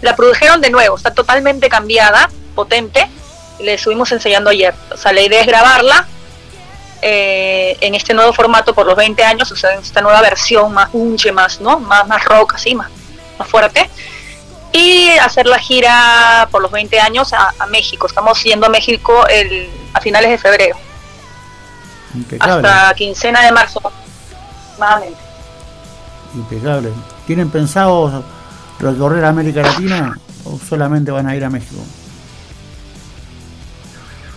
La 0.01 0.15
produjeron 0.15 0.61
de 0.61 0.71
nuevo, 0.71 0.95
está 0.95 1.13
totalmente 1.13 1.69
cambiada, 1.69 2.29
potente, 2.55 3.07
y 3.59 3.63
le 3.63 3.75
estuvimos 3.75 4.11
ensayando 4.11 4.49
ayer. 4.49 4.73
O 4.91 4.97
sea, 4.97 5.13
la 5.13 5.21
idea 5.21 5.41
es 5.41 5.47
grabarla 5.47 6.07
eh, 7.01 7.77
en 7.81 7.95
este 7.95 8.13
nuevo 8.13 8.33
formato 8.33 8.73
por 8.73 8.85
los 8.85 8.95
20 8.95 9.23
años, 9.23 9.51
o 9.51 9.55
sea, 9.55 9.73
en 9.73 9.79
esta 9.81 10.01
nueva 10.01 10.21
versión 10.21 10.73
más 10.73 10.89
unche, 10.93 11.31
más, 11.31 11.59
¿no? 11.59 11.79
Más, 11.79 12.07
más 12.07 12.23
rock, 12.25 12.55
así, 12.55 12.75
más, 12.75 12.89
más 13.37 13.47
fuerte 13.47 13.89
y 14.73 15.09
hacer 15.17 15.45
la 15.47 15.59
gira 15.59 16.47
por 16.51 16.61
los 16.61 16.71
20 16.71 16.99
años 16.99 17.33
a, 17.33 17.53
a 17.59 17.65
México. 17.67 18.07
Estamos 18.07 18.41
yendo 18.43 18.65
a 18.65 18.69
México 18.69 19.27
el, 19.27 19.69
a 19.93 20.01
finales 20.01 20.29
de 20.29 20.37
febrero, 20.37 20.77
Impecable. 22.13 22.67
hasta 22.67 22.93
quincena 22.95 23.41
de 23.41 23.51
marzo, 23.51 23.79
aproximadamente. 23.79 25.19
Impecable. 26.33 26.91
¿Tienen 27.27 27.49
pensado 27.49 28.23
recorrer 28.79 29.25
América 29.25 29.61
Latina 29.61 30.17
o 30.45 30.57
solamente 30.57 31.11
van 31.11 31.27
a 31.27 31.35
ir 31.35 31.43
a 31.43 31.49
México? 31.49 31.81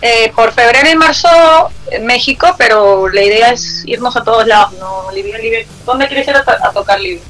Eh, 0.01 0.31
por 0.35 0.51
febrero 0.51 0.89
y 0.89 0.95
marzo 0.95 1.27
en 1.89 2.05
México, 2.05 2.53
pero 2.57 3.07
la 3.09 3.23
idea 3.23 3.51
es 3.51 3.83
irnos 3.85 4.15
a 4.15 4.23
todos 4.23 4.45
lados. 4.45 4.73
No, 4.79 5.09
Livia, 5.11 5.37
Livia, 5.37 5.65
¿dónde 5.85 6.07
quieres 6.07 6.27
ir 6.27 6.35
a, 6.35 6.43
to- 6.43 6.51
a 6.51 6.71
tocar, 6.71 6.99
Livia? 6.99 7.21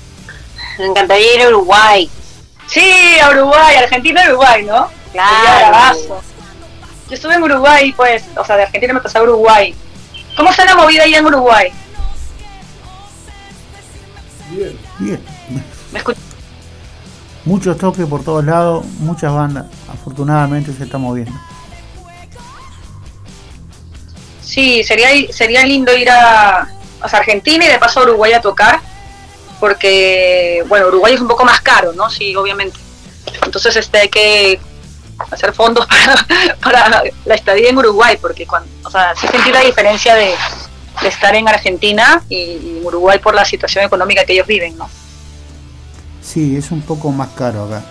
Me 0.80 0.86
encantaría 0.88 1.36
ir 1.36 1.42
a 1.44 1.50
Uruguay. 1.50 2.10
Sí, 2.68 3.18
a 3.22 3.30
Uruguay, 3.30 3.76
Argentina 3.78 4.24
y 4.26 4.30
Uruguay, 4.30 4.64
¿no? 4.66 4.90
Claro. 5.14 6.22
Yo 7.08 7.16
estuve 7.16 7.36
en 7.36 7.44
Uruguay, 7.44 7.94
pues, 7.96 8.24
o 8.36 8.44
sea, 8.44 8.58
de 8.58 8.64
Argentina 8.64 8.94
me 8.94 9.00
pasé 9.00 9.20
a 9.20 9.24
Uruguay. 9.24 9.74
¿Cómo 10.36 10.50
está 10.50 10.66
la 10.66 10.76
movida 10.76 11.04
allá 11.04 11.20
en 11.20 11.26
Uruguay? 11.28 11.72
Bien. 14.50 14.78
Bien. 15.00 15.24
¿Me 15.92 16.00
escuchas? 16.00 16.24
Muchos 17.46 17.78
toques 17.78 18.06
por 18.08 18.24
todos 18.24 18.44
lados, 18.44 18.86
muchas 19.00 19.32
bandas. 19.32 19.66
Afortunadamente 19.88 20.74
se 20.74 20.84
está 20.84 20.98
moviendo. 20.98 21.32
Sí, 24.56 24.86
sería, 24.86 25.10
sería 25.34 25.66
lindo 25.66 25.94
ir 25.94 26.10
a, 26.10 26.66
Argentina 27.02 27.66
y 27.66 27.68
de 27.68 27.78
paso 27.78 28.00
a 28.00 28.04
Uruguay 28.04 28.32
a 28.32 28.40
tocar, 28.40 28.80
porque, 29.60 30.64
bueno, 30.70 30.88
Uruguay 30.88 31.14
es 31.14 31.20
un 31.20 31.28
poco 31.28 31.44
más 31.44 31.60
caro, 31.60 31.92
¿no? 31.92 32.10
Sí, 32.10 32.34
obviamente. 32.38 32.80
Entonces 33.44 33.76
este, 33.76 34.00
hay 34.00 34.08
que 34.08 34.58
hacer 35.30 35.52
fondos 35.52 35.86
para, 35.88 36.26
para 36.62 37.04
la 37.26 37.36
estadía 37.36 37.70
en 37.70 37.78
Uruguay, 37.78 38.18
porque 38.22 38.48
cuando, 38.48 38.70
o 38.86 38.90
sea, 38.90 39.14
sí 39.14 39.28
sentí 39.28 39.52
la 39.52 39.60
diferencia 39.60 40.16
de, 40.16 40.34
de 41.02 41.08
estar 41.10 41.36
en 41.36 41.50
Argentina 41.50 42.24
y, 42.30 42.80
Uruguay 42.82 43.20
por 43.20 43.36
la 43.36 43.44
situación 43.44 43.84
económica 43.84 44.24
que 44.24 44.32
ellos 44.32 44.48
viven, 44.48 44.78
¿no? 44.78 44.90
Sí, 46.22 46.56
es 46.56 46.72
un 46.72 46.82
poco 46.82 47.12
más 47.12 47.28
caro 47.36 47.66
acá. 47.66 47.84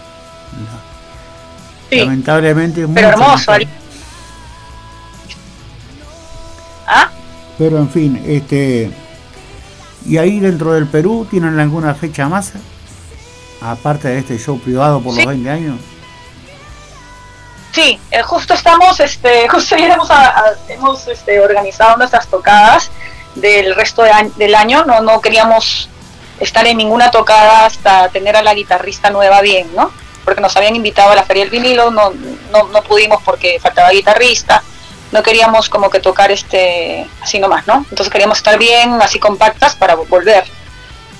Sí, 1.90 1.98
Lamentablemente 1.98 2.84
es 2.84 2.88
pero 2.94 3.08
hermoso. 3.08 3.52
caro. 3.52 3.66
¿Ah? 6.86 7.10
Pero 7.58 7.78
en 7.78 7.88
fin, 7.90 8.22
este. 8.26 8.90
¿Y 10.06 10.18
ahí 10.18 10.38
dentro 10.40 10.72
del 10.72 10.86
Perú 10.86 11.26
tienen 11.30 11.58
alguna 11.58 11.94
fecha 11.94 12.28
más? 12.28 12.52
Aparte 13.60 14.08
de 14.08 14.18
este 14.18 14.38
show 14.38 14.58
privado 14.58 15.00
por 15.00 15.12
Sí. 15.14 15.20
los 15.20 15.28
20 15.28 15.50
años. 15.50 15.78
Sí, 17.72 17.98
eh, 18.10 18.22
justo 18.22 18.54
estamos, 18.54 19.00
este, 19.00 19.48
justo 19.48 19.74
ayer 19.74 19.90
hemos, 19.92 20.10
a- 20.10 20.28
a- 20.38 20.44
hemos 20.68 21.06
este, 21.08 21.40
organizado 21.40 21.96
nuestras 21.96 22.28
tocadas 22.28 22.90
del 23.34 23.74
resto 23.74 24.02
de 24.02 24.10
del 24.36 24.54
año. 24.54 24.84
No, 24.84 25.00
no 25.00 25.20
queríamos 25.20 25.88
estar 26.40 26.66
en 26.66 26.76
ninguna 26.76 27.10
tocada 27.10 27.64
hasta 27.66 28.08
tener 28.10 28.36
a 28.36 28.42
la 28.42 28.54
guitarrista 28.54 29.10
nueva 29.10 29.40
bien, 29.40 29.68
¿no? 29.74 29.90
porque 30.24 30.40
nos 30.40 30.56
habían 30.56 30.74
invitado 30.74 31.10
a 31.12 31.14
la 31.16 31.22
Feria 31.24 31.42
del 31.42 31.50
Vinilo, 31.50 31.90
no, 31.90 32.10
no, 32.50 32.68
no 32.68 32.82
pudimos 32.82 33.22
porque 33.22 33.58
faltaba 33.60 33.90
guitarrista, 33.90 34.62
no 35.14 35.22
queríamos 35.22 35.68
como 35.68 35.88
que 35.88 36.00
tocar 36.00 36.32
este 36.32 37.06
así 37.22 37.38
nomás, 37.38 37.68
¿no? 37.68 37.86
Entonces 37.88 38.10
queríamos 38.10 38.38
estar 38.38 38.58
bien, 38.58 39.00
así 39.00 39.20
compactas 39.20 39.76
para 39.76 39.94
volver. 39.94 40.44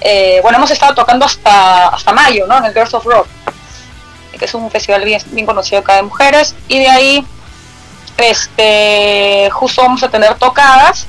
Eh, 0.00 0.40
bueno, 0.42 0.58
hemos 0.58 0.72
estado 0.72 0.96
tocando 0.96 1.24
hasta, 1.24 1.90
hasta 1.90 2.12
mayo, 2.12 2.44
¿no? 2.48 2.58
En 2.58 2.64
el 2.64 2.72
Girls 2.74 2.92
of 2.92 3.04
Rock, 3.04 3.28
que 4.36 4.44
es 4.46 4.54
un 4.54 4.68
festival 4.68 5.04
bien, 5.04 5.46
conocido 5.46 5.80
acá 5.80 5.94
de 5.94 6.02
mujeres, 6.02 6.56
y 6.66 6.80
de 6.80 6.88
ahí 6.88 7.26
este 8.18 9.48
justo 9.52 9.82
vamos 9.82 10.02
a 10.02 10.08
tener 10.08 10.34
tocadas 10.34 11.06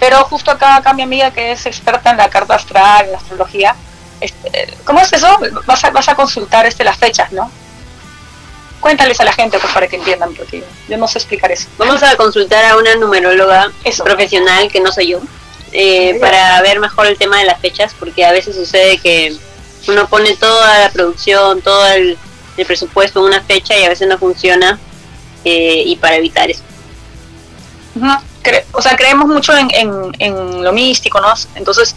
pero 0.00 0.24
justo 0.24 0.50
acá, 0.50 0.76
acá 0.76 0.92
mi 0.94 1.02
amiga 1.02 1.30
que 1.30 1.52
es 1.52 1.64
experta 1.66 2.10
en 2.10 2.16
la 2.16 2.28
carta 2.28 2.56
astral, 2.56 3.06
en 3.06 3.12
la 3.12 3.18
astrología, 3.18 3.76
este, 4.20 4.76
¿cómo 4.84 5.00
es 5.00 5.12
eso? 5.12 5.28
Vas 5.64 5.84
a, 5.84 5.90
vas 5.90 6.08
a 6.08 6.16
consultar 6.16 6.66
este, 6.66 6.82
las 6.82 6.96
fechas, 6.96 7.30
¿no? 7.30 7.48
Cuéntales 8.82 9.18
a 9.20 9.24
la 9.24 9.32
gente 9.32 9.58
pues, 9.58 9.72
para 9.72 9.86
que 9.88 9.96
entiendan, 9.96 10.34
porque 10.34 10.62
yo 10.88 10.98
no 10.98 11.06
sé 11.08 11.18
explicar 11.18 11.50
eso. 11.50 11.68
Vamos 11.78 12.02
a 12.02 12.14
consultar 12.16 12.64
a 12.66 12.76
una 12.76 12.94
numeróloga 12.96 13.70
Eso. 13.84 14.04
profesional, 14.04 14.68
que 14.70 14.80
no 14.80 14.92
soy 14.92 15.06
yo, 15.12 15.20
eh, 15.72 16.18
para 16.20 16.60
ver 16.60 16.80
mejor 16.80 17.06
el 17.06 17.16
tema 17.16 17.38
de 17.38 17.44
las 17.46 17.60
fechas, 17.60 17.94
porque 17.98 18.24
a 18.26 18.32
veces 18.32 18.54
sucede 18.56 18.98
que 18.98 19.34
uno 19.88 20.06
pone 20.08 20.36
toda 20.36 20.80
la 20.80 20.90
producción, 20.90 21.62
todo 21.62 21.86
el, 21.92 22.18
el 22.56 22.66
presupuesto 22.66 23.20
en 23.20 23.26
una 23.26 23.40
fecha 23.40 23.78
y 23.78 23.84
a 23.84 23.88
veces 23.88 24.06
no 24.08 24.18
funciona, 24.18 24.78
eh, 25.44 25.82
y 25.86 25.96
para 25.96 26.16
evitar 26.16 26.50
eso. 26.50 26.62
Cre- 28.42 28.64
o 28.72 28.82
sea, 28.82 28.96
creemos 28.96 29.26
mucho 29.28 29.56
en, 29.56 29.70
en, 29.72 29.90
en 30.18 30.64
lo 30.64 30.72
místico, 30.72 31.20
¿no? 31.20 31.32
Entonces, 31.54 31.94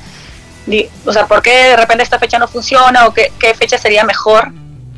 o 1.05 1.11
sea, 1.11 1.25
¿por 1.25 1.41
qué 1.41 1.51
de 1.51 1.75
repente 1.77 2.03
esta 2.03 2.19
fecha 2.19 2.37
no 2.37 2.47
funciona 2.47 3.07
o 3.07 3.13
qué, 3.13 3.31
qué 3.39 3.53
fecha 3.55 3.77
sería 3.79 4.03
mejor? 4.03 4.51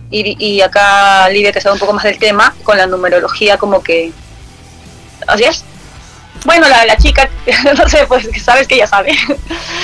Y, 0.09 0.35
y 0.43 0.61
acá 0.61 1.27
Lidia, 1.29 1.51
que 1.51 1.61
sabe 1.61 1.73
un 1.73 1.79
poco 1.79 1.93
más 1.93 2.03
del 2.03 2.17
tema, 2.17 2.55
con 2.63 2.77
la 2.77 2.87
numerología 2.87 3.57
como 3.57 3.83
que... 3.83 4.11
Así 5.27 5.43
es. 5.43 5.65
Bueno, 6.45 6.67
la, 6.69 6.85
la 6.85 6.97
chica, 6.97 7.29
no 7.77 7.89
sé, 7.89 8.05
pues 8.07 8.29
sabes 8.43 8.67
que 8.67 8.75
ella 8.75 8.87
sabe, 8.87 9.11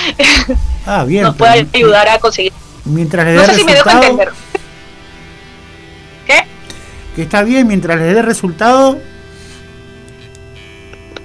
Ah, 0.85 1.03
bien. 1.03 1.23
nos 1.23 1.35
puede 1.35 1.67
ayudar 1.73 2.07
a 2.07 2.19
conseguir. 2.19 2.53
Mientras 2.85 3.25
le 3.25 3.33
No 3.33 3.45
sé 3.45 3.55
si 3.55 3.63
me 3.63 3.73
dejo 3.73 3.89
entender. 3.89 4.31
¿Qué? 6.25 6.45
que 7.15 7.23
está 7.23 7.43
bien, 7.43 7.67
mientras 7.67 7.97
le 7.97 8.05
dé 8.05 8.21
resultado, 8.21 8.97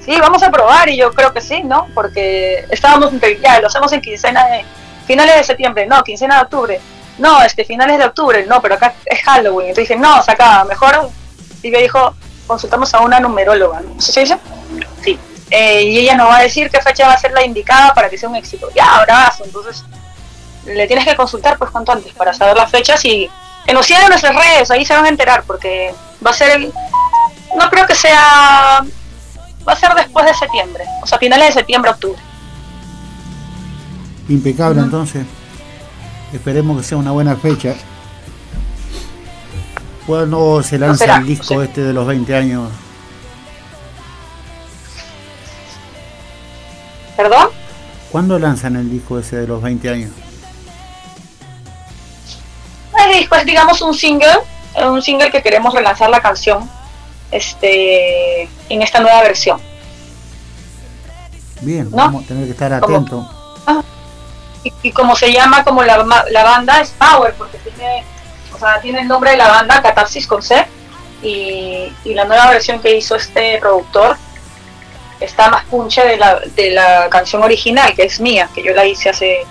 Sí, 0.09 0.17
vamos 0.19 0.43
a 0.43 0.51
probar 0.51 0.89
y 0.89 0.97
yo 0.97 1.13
creo 1.13 1.35
que 1.35 1.43
sí, 1.43 1.63
¿no? 1.65 1.87
Porque 1.93 2.65
estábamos, 2.71 3.13
ya, 3.43 3.61
lo 3.61 3.67
hacemos 3.67 3.93
en 3.93 4.01
quincena 4.01 4.43
de, 4.47 4.65
finales 5.07 5.37
de 5.37 5.45
septiembre, 5.45 5.87
no, 5.87 6.03
quincena 6.03 6.37
de 6.37 6.43
octubre, 6.45 6.81
no, 7.19 7.43
este, 7.43 7.65
finales 7.65 7.99
de 7.99 8.05
octubre, 8.05 8.47
no, 8.47 8.61
pero 8.63 8.75
acá 8.75 8.95
es 9.05 9.23
Halloween, 9.23 9.69
entonces 9.69 9.89
dije, 9.89 10.01
no, 10.01 10.23
saca, 10.23 10.65
mejor, 10.65 11.11
y 11.63 11.71
me 11.71 11.83
dijo, 11.83 12.15
consultamos 12.47 12.93
a 12.95 13.01
una 13.01 13.21
numeróloga, 13.21 13.81
¿no? 13.81 14.01
¿Sí 14.01 14.13
se 14.13 14.21
dice? 14.21 14.39
Sí. 15.05 15.19
Eh, 15.51 15.83
y 15.83 15.99
ella 16.01 16.17
nos 16.17 16.29
va 16.29 16.39
a 16.39 16.43
decir 16.43 16.71
qué 16.71 16.81
fecha 16.81 17.07
va 17.07 17.15
a 17.15 17.19
ser 17.19 17.33
la 17.33 17.45
indicada 17.45 17.95
para 17.95 18.11
que 18.11 18.19
sea 18.19 18.29
un 18.29 18.37
éxito. 18.37 18.69
Ya, 18.75 18.97
abrazo, 18.97 19.45
entonces 19.45 19.85
le 20.67 20.87
tienes 20.87 21.07
que 21.07 21.17
consultar 21.17 21.57
pues 21.57 21.71
cuanto 21.71 21.93
antes 21.93 22.13
para 22.13 22.35
saber 22.35 22.57
las 22.57 22.71
fechas 22.71 23.03
y 23.05 23.31
que 23.65 23.73
nos 23.73 23.87
sigan 23.87 24.03
en 24.03 24.09
nuestras 24.09 24.35
redes, 24.35 24.71
ahí 24.71 24.85
se 24.85 24.95
van 24.95 25.07
a 25.07 25.09
enterar 25.09 25.45
porque 25.45 25.95
va 26.25 26.31
a 26.31 26.35
ser 26.35 26.51
el, 26.51 26.73
no 27.57 27.71
creo 27.71 27.87
que 27.87 27.95
sea 27.95 28.85
va 29.67 29.73
a 29.73 29.77
ser 29.77 29.95
después 29.95 30.25
de 30.27 30.35
septiembre, 30.35 30.85
o 31.03 31.07
sea, 31.07 31.19
finales 31.19 31.49
de 31.49 31.53
septiembre, 31.53 31.91
octubre. 31.91 32.21
impecable 34.29 34.81
entonces. 34.81 35.27
Esperemos 36.33 36.77
que 36.79 36.85
sea 36.85 36.99
una 36.99 37.11
buena 37.13 37.37
fecha. 37.37 37.75
¿Cuándo 40.07 40.63
se 40.63 40.79
lanza 40.79 41.05
será, 41.05 41.17
el 41.19 41.27
disco 41.27 41.55
no 41.55 41.61
sé. 41.61 41.67
este 41.67 41.83
de 41.83 41.93
los 41.93 42.07
20 42.07 42.35
años? 42.35 42.71
¿Perdón? 47.17 47.49
¿Cuándo 48.11 48.39
lanzan 48.39 48.77
el 48.77 48.91
disco 48.91 49.19
ese 49.19 49.37
de 49.37 49.47
los 49.47 49.61
20 49.63 49.89
años? 49.91 50.11
El 53.07 53.19
disco 53.19 53.35
es, 53.37 53.45
digamos, 53.45 53.81
un 53.83 53.95
single, 53.95 54.29
eh, 54.77 54.87
un 54.87 55.03
single 55.03 55.31
que 55.31 55.43
queremos 55.43 55.75
relanzar 55.75 56.11
la 56.11 56.21
canción 56.21 56.69
este, 57.31 58.43
en 58.69 58.83
esta 58.83 59.01
nueva 59.01 59.23
versión. 59.23 59.61
Bien, 61.61 61.91
No. 61.91 61.97
vamos 61.97 62.25
a 62.25 62.29
tener 62.29 62.45
que 62.45 62.53
estar 62.53 62.73
atentos. 62.73 63.27
Y, 64.65 64.93
como 64.93 65.15
se 65.15 65.33
llama, 65.33 65.65
como 65.65 65.83
la, 65.83 66.05
la 66.31 66.45
banda 66.45 66.81
es 66.81 66.91
Power, 66.91 67.35
porque 67.35 67.59
tiene, 67.59 68.05
o 68.53 68.59
sea, 68.59 68.81
tiene 68.81 69.01
el 69.01 69.09
nombre 69.09 69.31
de 69.31 69.37
la 69.37 69.49
banda, 69.49 69.81
Catarsis 69.81 70.27
con 70.27 70.43
C, 70.43 70.67
y, 71.23 71.93
y 72.05 72.15
la 72.15 72.25
nueva 72.25 72.51
versión 72.51 72.81
que 72.81 72.97
hizo 72.97 73.17
este 73.17 73.59
productor 73.59 74.17
está 75.21 75.51
más 75.51 75.65
punche 75.65 76.05
de 76.05 76.17
la, 76.17 76.41
de 76.41 76.71
la 76.71 77.09
canción 77.11 77.43
original, 77.43 77.95
que 77.95 78.05
es 78.05 78.21
mía, 78.21 78.49
que 78.55 78.63
yo 78.63 78.73
la 78.73 78.85
hice 78.85 79.11
hace 79.11 79.47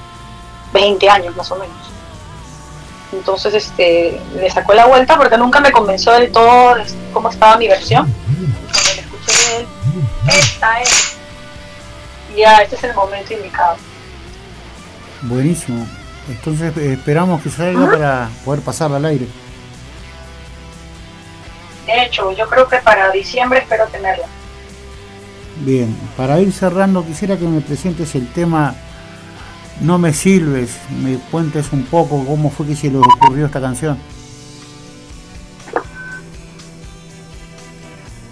20 0.73 1.09
años 1.09 1.35
más 1.35 1.51
o 1.51 1.55
menos. 1.55 1.75
Entonces 3.11 3.53
este 3.53 4.19
le 4.35 4.49
sacó 4.49 4.73
la 4.73 4.85
vuelta 4.85 5.17
porque 5.17 5.37
nunca 5.37 5.59
me 5.59 5.71
convenció 5.71 6.11
del 6.13 6.31
todo 6.31 6.75
de 6.75 6.85
cómo 7.13 7.29
estaba 7.29 7.57
mi 7.57 7.67
versión. 7.67 8.13
Cuando 8.13 8.89
la 8.95 9.01
escuché 9.01 9.31
de 9.31 9.57
él, 9.57 9.67
esta 10.27 10.81
es. 10.81 11.17
Ya, 12.35 12.57
este 12.57 12.75
es 12.75 12.83
el 12.83 12.93
momento 12.93 13.33
indicado. 13.33 13.77
Buenísimo. 15.23 15.87
Entonces 16.29 16.75
eh, 16.77 16.93
esperamos 16.93 17.41
que 17.41 17.49
salga 17.49 17.89
para 17.89 18.29
poder 18.43 18.61
pasarla 18.61 18.97
al 18.97 19.05
aire. 19.05 19.27
De 21.85 22.03
hecho, 22.03 22.31
yo 22.33 22.47
creo 22.49 22.67
que 22.67 22.77
para 22.77 23.11
diciembre 23.11 23.59
espero 23.59 23.87
tenerla. 23.87 24.25
Bien, 25.61 25.95
para 26.15 26.39
ir 26.39 26.51
cerrando 26.51 27.05
quisiera 27.05 27.37
que 27.37 27.45
me 27.45 27.61
presentes 27.61 28.13
el 28.13 28.27
tema 28.31 28.75
No 29.81 29.97
me 29.97 30.13
sirves, 30.13 30.77
me 31.01 31.17
cuentes 31.31 31.71
un 31.71 31.83
poco 31.85 32.23
cómo 32.25 32.51
fue 32.51 32.67
que 32.67 32.75
se 32.75 32.91
les 32.91 33.01
ocurrió 33.01 33.45
esta 33.45 33.61
canción. 33.61 33.97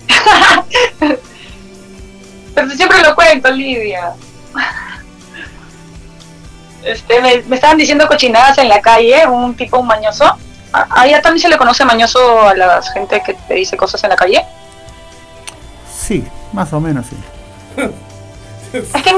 Pero 2.56 2.70
siempre 2.72 3.02
lo 3.02 3.16
cuento, 3.16 3.50
Lidia. 3.52 4.14
Este, 6.86 7.20
me, 7.22 7.42
me 7.44 7.56
estaban 7.56 7.78
diciendo 7.78 8.08
cochinadas 8.08 8.58
en 8.60 8.70
la 8.70 8.80
calle, 8.82 9.26
un 9.28 9.56
tipo 9.56 9.80
un 9.80 9.88
mañoso. 9.88 10.26
A- 10.72 10.88
Allá 11.02 11.22
también 11.22 11.42
se 11.42 11.50
le 11.50 11.58
conoce 11.58 11.84
mañoso 11.86 12.42
a 12.48 12.54
la 12.54 12.82
gente 12.82 13.22
que 13.26 13.34
te 13.34 13.54
dice 13.56 13.76
cosas 13.76 14.04
en 14.04 14.12
la 14.12 14.16
calle. 14.16 14.46
Sí, 15.98 16.24
más 16.54 16.72
o 16.74 16.80
menos 16.80 17.08
sí. 17.08 17.16
Es 18.74 19.02
que 19.04 19.10
en, 19.10 19.18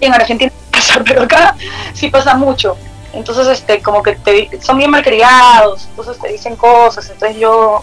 en 0.00 0.14
Argentina 0.14 0.52
pasa, 0.70 1.00
pero 1.04 1.22
acá 1.22 1.56
sí 1.94 2.08
pasa 2.08 2.34
mucho. 2.34 2.76
Entonces, 3.12 3.48
este, 3.48 3.82
como 3.82 4.02
que 4.04 4.12
te, 4.14 4.48
son 4.62 4.78
bien 4.78 4.90
malcriados, 4.90 5.86
entonces 5.90 6.16
te 6.20 6.28
dicen 6.28 6.54
cosas. 6.54 7.10
Entonces 7.10 7.38
yo, 7.38 7.82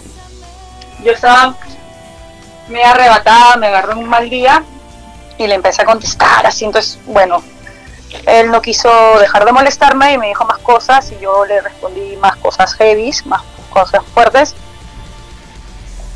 yo 1.04 1.12
estaba 1.12 1.54
me 2.68 2.82
arrebatada, 2.84 3.56
me 3.56 3.66
agarró 3.66 3.92
en 3.92 3.98
un 3.98 4.08
mal 4.08 4.28
día 4.30 4.62
y 5.38 5.46
le 5.46 5.54
empecé 5.54 5.82
a 5.82 5.84
contestar 5.84 6.46
así. 6.46 6.64
Entonces, 6.64 6.98
bueno, 7.04 7.42
él 8.26 8.50
no 8.50 8.62
quiso 8.62 8.90
dejar 9.18 9.44
de 9.44 9.52
molestarme 9.52 10.12
y 10.12 10.18
me 10.18 10.28
dijo 10.28 10.44
más 10.44 10.58
cosas 10.58 11.10
y 11.12 11.18
yo 11.18 11.44
le 11.44 11.60
respondí 11.60 12.16
más 12.16 12.36
cosas 12.36 12.74
heavy, 12.74 13.12
más 13.26 13.42
cosas 13.70 14.02
fuertes. 14.14 14.54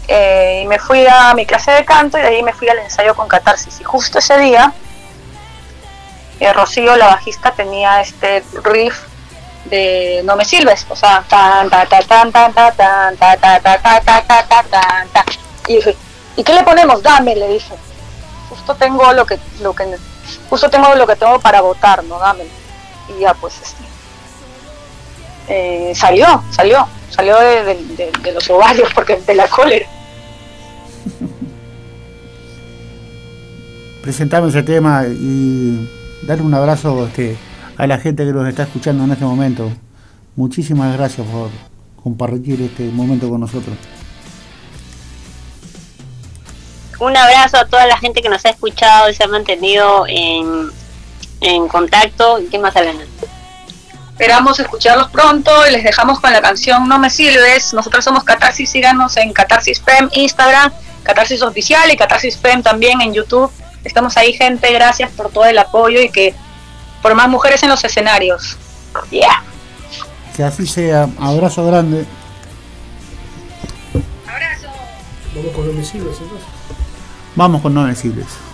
Eh, 0.09 0.63
y 0.65 0.67
me 0.67 0.79
fui 0.79 1.07
a 1.07 1.33
mi 1.35 1.47
clase 1.47 1.71
de 1.71 1.85
canto 1.85 2.19
y 2.19 2.23
de 2.23 2.29
ahí 2.29 2.43
me 2.43 2.53
fui 2.53 2.69
al 2.69 2.79
ensayo 2.79 3.15
con 3.15 3.29
catarsis. 3.29 3.81
Y 3.81 3.85
justo 3.85 4.19
ese 4.19 4.39
día, 4.39 4.73
eh, 6.41 6.53
Rocío, 6.53 6.97
la 6.97 7.07
bajista, 7.07 7.53
tenía 7.53 8.01
este 8.01 8.43
riff 8.65 8.99
de 9.67 10.23
No 10.25 10.35
me 10.35 10.45
sirves, 10.45 10.85
o 10.89 10.97
sea, 10.97 11.25
tan, 11.29 11.71
ta, 11.71 11.87
ta, 11.87 12.01
tan, 12.03 12.33
tan, 12.33 12.53
ta, 12.53 12.73
tan, 12.73 13.17
ta, 13.17 13.37
ta, 13.37 13.61
ta, 13.61 13.79
ta, 13.79 14.01
ta, 14.01 14.23
ta, 14.23 14.47
ta, 14.49 14.63
tan, 14.65 15.09
ta. 15.09 15.25
Y 15.69 15.77
dije, 15.77 15.97
¿y 16.37 16.43
qué 16.43 16.53
le 16.53 16.65
ponemos? 16.65 17.03
Dame, 17.03 17.37
le 17.37 17.49
dije. 17.49 17.75
Justo 18.49 18.75
tengo 18.75 19.13
lo 19.13 19.25
que, 19.25 19.39
lo 19.61 19.73
que, 19.73 19.97
justo 20.51 20.69
tengo 20.71 20.95
lo 20.95 21.07
que 21.07 21.17
tengo 21.17 21.39
para 21.41 21.61
votar, 21.61 22.03
¿no? 22.05 22.19
Dame. 22.19 22.45
Y 23.17 23.21
ya, 23.21 23.35
pues, 23.35 23.55
este, 23.63 23.83
eh, 25.49 25.93
salió, 25.95 26.43
salió, 26.51 26.87
salió 27.11 27.39
de- 27.39 28.11
de 28.23 28.33
los 28.33 28.49
ovarios 28.51 28.89
porque 28.95 29.17
de 29.21 29.35
la 29.35 29.47
cólera. 29.49 29.87
Presentame 34.03 34.49
ese 34.49 34.63
tema 34.63 35.05
y 35.07 35.89
darle 36.27 36.45
un 36.45 36.55
abrazo 36.55 37.07
este, 37.07 37.37
a 37.77 37.87
la 37.87 37.99
gente 37.99 38.25
que 38.25 38.33
nos 38.33 38.49
está 38.49 38.65
escuchando 38.65 39.05
en 39.05 39.13
este 39.13 39.25
momento. 39.25 39.71
Muchísimas 40.35 40.97
gracias 40.97 41.27
por 41.27 41.51
compartir 42.03 42.61
este 42.63 42.85
momento 42.91 43.29
con 43.29 43.41
nosotros. 43.41 43.77
Un 47.03 47.17
abrazo 47.17 47.57
a 47.57 47.65
toda 47.65 47.85
la 47.87 47.99
gente 47.99 48.23
que 48.23 48.29
nos 48.29 48.45
ha 48.45 48.51
escuchado 48.51 49.11
y 49.11 49.15
se 49.15 49.25
ha 49.25 49.27
mantenido 49.27 50.05
en, 50.07 50.71
en 51.41 51.67
contacto. 51.67 52.39
¿Qué 52.49 52.61
más, 52.61 52.77
Alana? 52.77 53.05
Esperamos 54.13 54.61
escucharlos 54.61 55.11
pronto 55.11 55.51
y 55.67 55.73
les 55.73 55.83
dejamos 55.83 56.21
con 56.21 56.33
la 56.33 56.41
canción 56.41 56.89
No 56.89 57.01
me 57.01 57.11
sirves. 57.11 57.75
Nosotros 57.75 58.05
somos 58.05 58.23
Catarsis, 58.23 58.71
síganos 58.71 59.17
en 59.17 59.33
Catarsis 59.33 59.83
Fem, 59.83 60.11
Instagram, 60.13 60.73
Catarsis 61.03 61.43
Oficial 61.43 61.91
y 61.91 61.97
Catarsis 61.97 62.39
Fem 62.39 62.63
también 62.63 63.01
en 63.01 63.13
YouTube. 63.13 63.51
Estamos 63.83 64.17
ahí, 64.17 64.33
gente. 64.35 64.73
Gracias 64.73 65.11
por 65.11 65.33
todo 65.33 65.47
el 65.47 65.59
apoyo 65.59 66.01
y 66.01 66.09
que 66.09 66.37
por 67.03 67.17
más 67.17 67.29
mujeres 67.29 67.65
en 67.65 67.71
los 67.71 67.83
escenarios. 67.83 68.57
Yeah. 69.11 69.43
Que 70.37 70.45
así 70.45 70.69
sea. 70.69 71.09
Abrazo 71.19 71.67
grande. 71.67 72.07
Abrazo. 74.29 74.69
Vamos 75.35 75.53
con 75.53 75.67
los 75.67 75.75
misiles 75.75 76.17
entonces. 76.21 76.62
Vamos 77.35 77.63
con 77.63 77.73
no 77.75 77.87
visibles. 77.87 78.52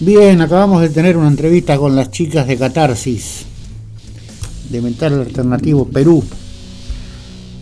Bien, 0.00 0.40
acabamos 0.40 0.80
de 0.80 0.90
tener 0.90 1.16
una 1.16 1.26
entrevista 1.26 1.76
con 1.76 1.96
las 1.96 2.12
chicas 2.12 2.46
de 2.46 2.56
Catarsis, 2.56 3.46
de 4.70 4.80
Metal 4.80 5.12
Alternativo 5.12 5.88
Perú. 5.88 6.22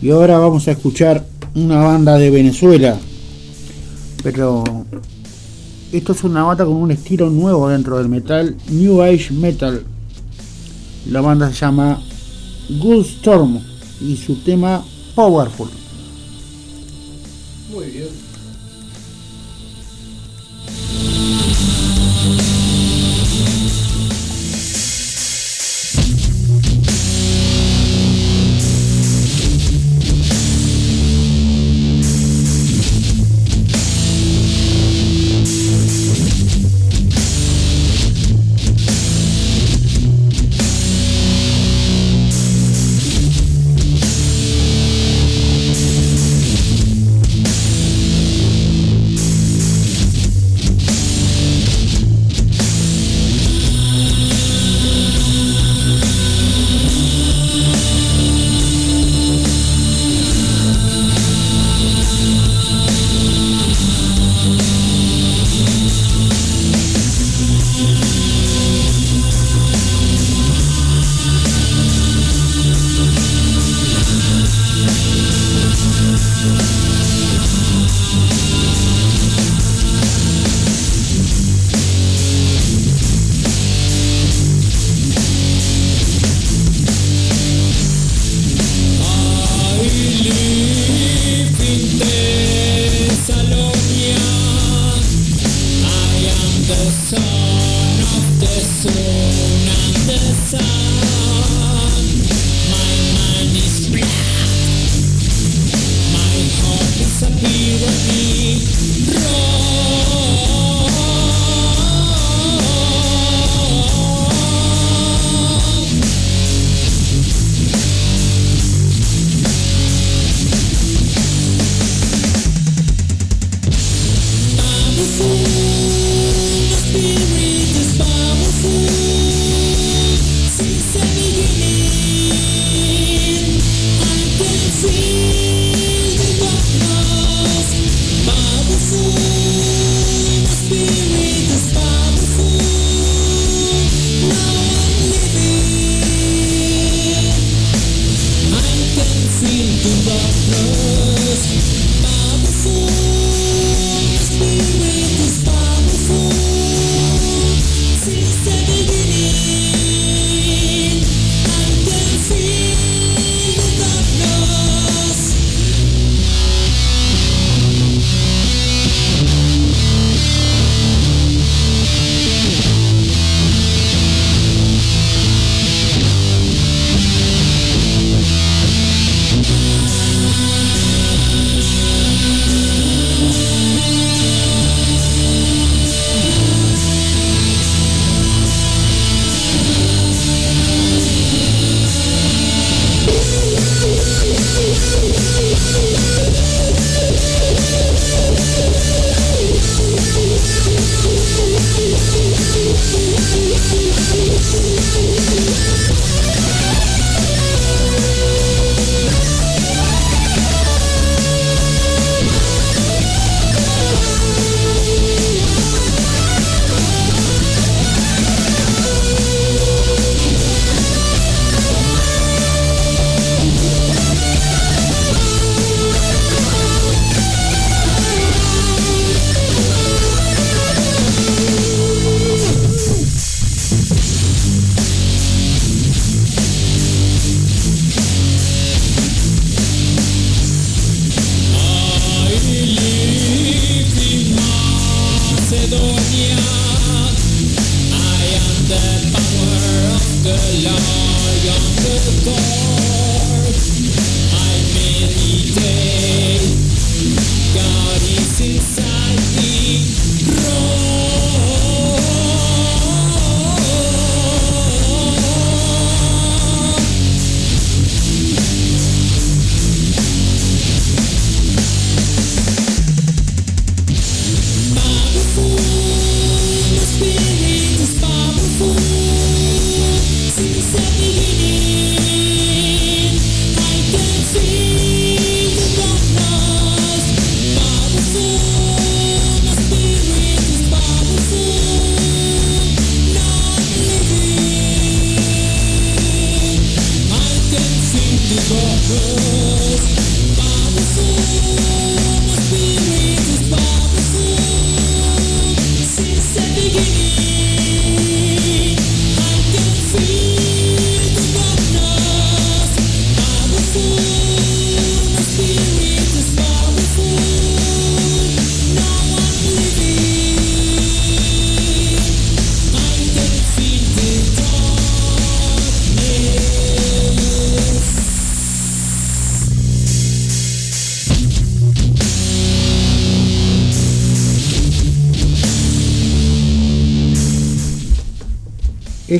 Y 0.03 0.11
ahora 0.11 0.37
vamos 0.37 0.67
a 0.67 0.71
escuchar 0.73 1.25
una 1.55 1.81
banda 1.81 2.15
de 2.19 2.29
Venezuela. 2.29 2.95
Pero 4.21 4.63
esto 5.91 6.11
es 6.11 6.23
una 6.23 6.43
banda 6.43 6.63
con 6.63 6.75
un 6.75 6.91
estilo 6.91 7.31
nuevo 7.31 7.69
dentro 7.69 7.97
del 7.97 8.07
metal, 8.07 8.55
New 8.69 9.01
Age 9.01 9.31
Metal. 9.31 9.83
La 11.09 11.21
banda 11.21 11.51
se 11.51 11.55
llama 11.55 11.99
Good 12.69 13.03
Storm 13.17 13.59
y 13.99 14.15
su 14.15 14.35
tema 14.43 14.85
Powerful. 15.15 15.69
Muy 17.73 17.85
bien. 17.87 18.26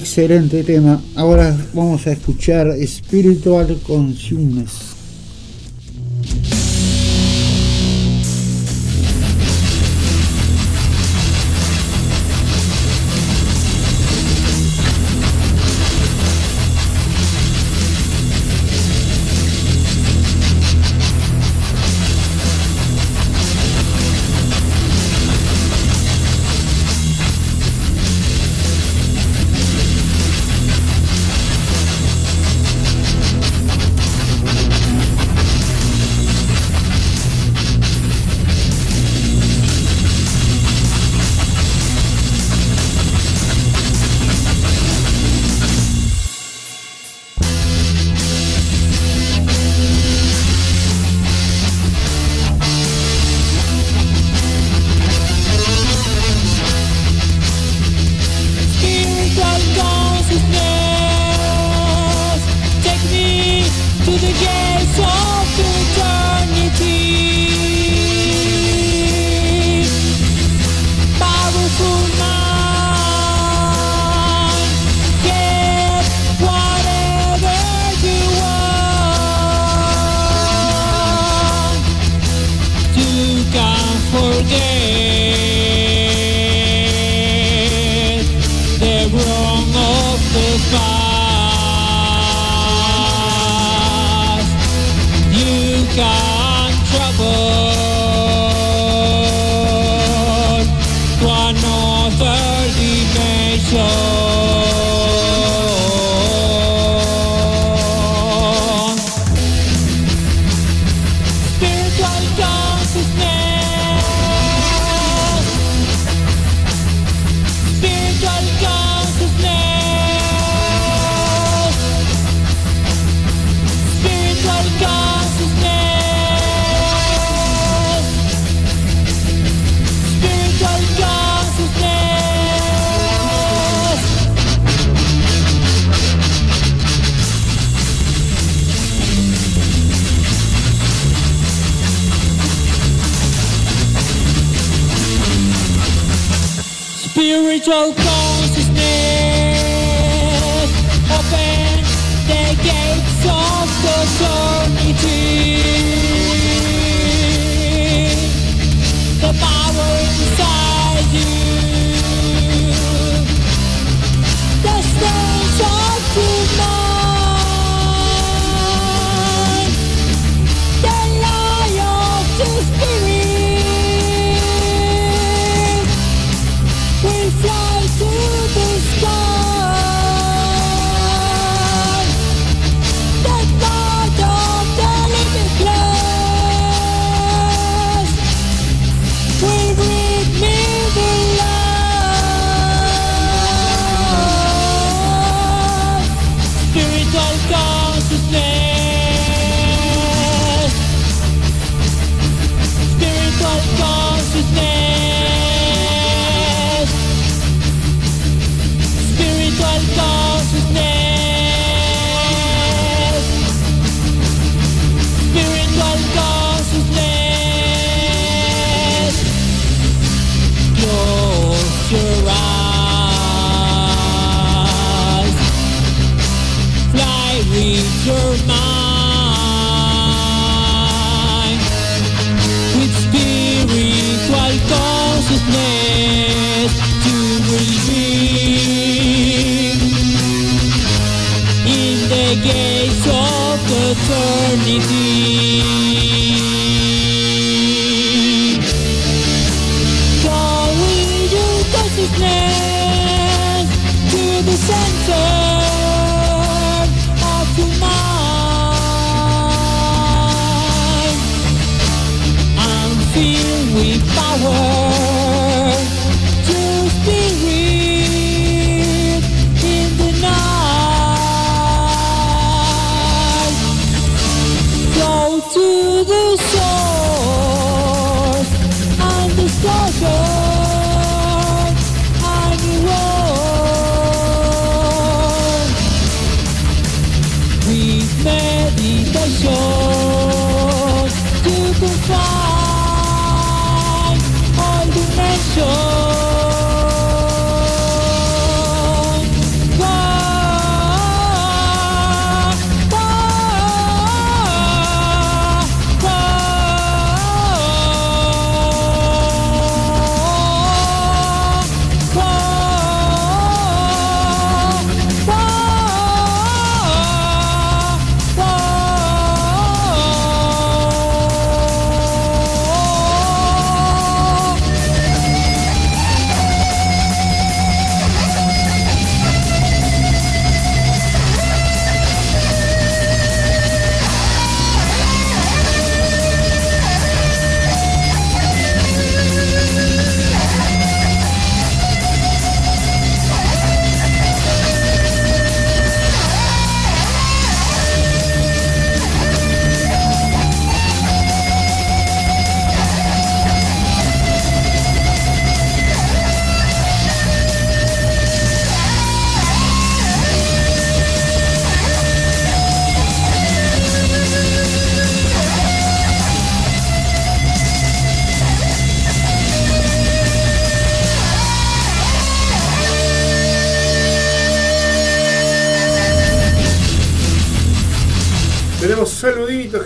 Excelente 0.07 0.63
tema. 0.63 1.01
Ahora 1.15 1.53
vamos 1.73 2.07
a 2.07 2.13
escuchar 2.13 2.65
Spiritual 2.81 3.77
Consumers. 3.85 4.86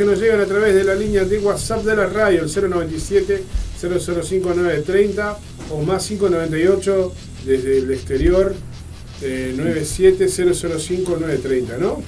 Que 0.02 0.07
nos 0.07 0.19
llegan 0.19 0.41
a 0.41 0.48
través 0.48 0.73
de 0.73 0.84
la 0.84 0.95
línea 0.95 1.26
de 1.26 1.38
WhatsApp 1.38 1.84
de 1.84 1.95
la 1.95 2.07
radio, 2.07 2.41
el 2.44 2.49
097 2.49 3.44
005930 3.80 5.38
o 5.69 5.82
más 5.84 6.07
598 6.07 7.14
desde 7.45 7.78
el 7.78 7.91
exterior, 7.91 8.56
eh, 9.22 9.53
97 9.56 10.28
005 10.28 11.18
930, 11.19 11.78
¿no? 11.78 12.02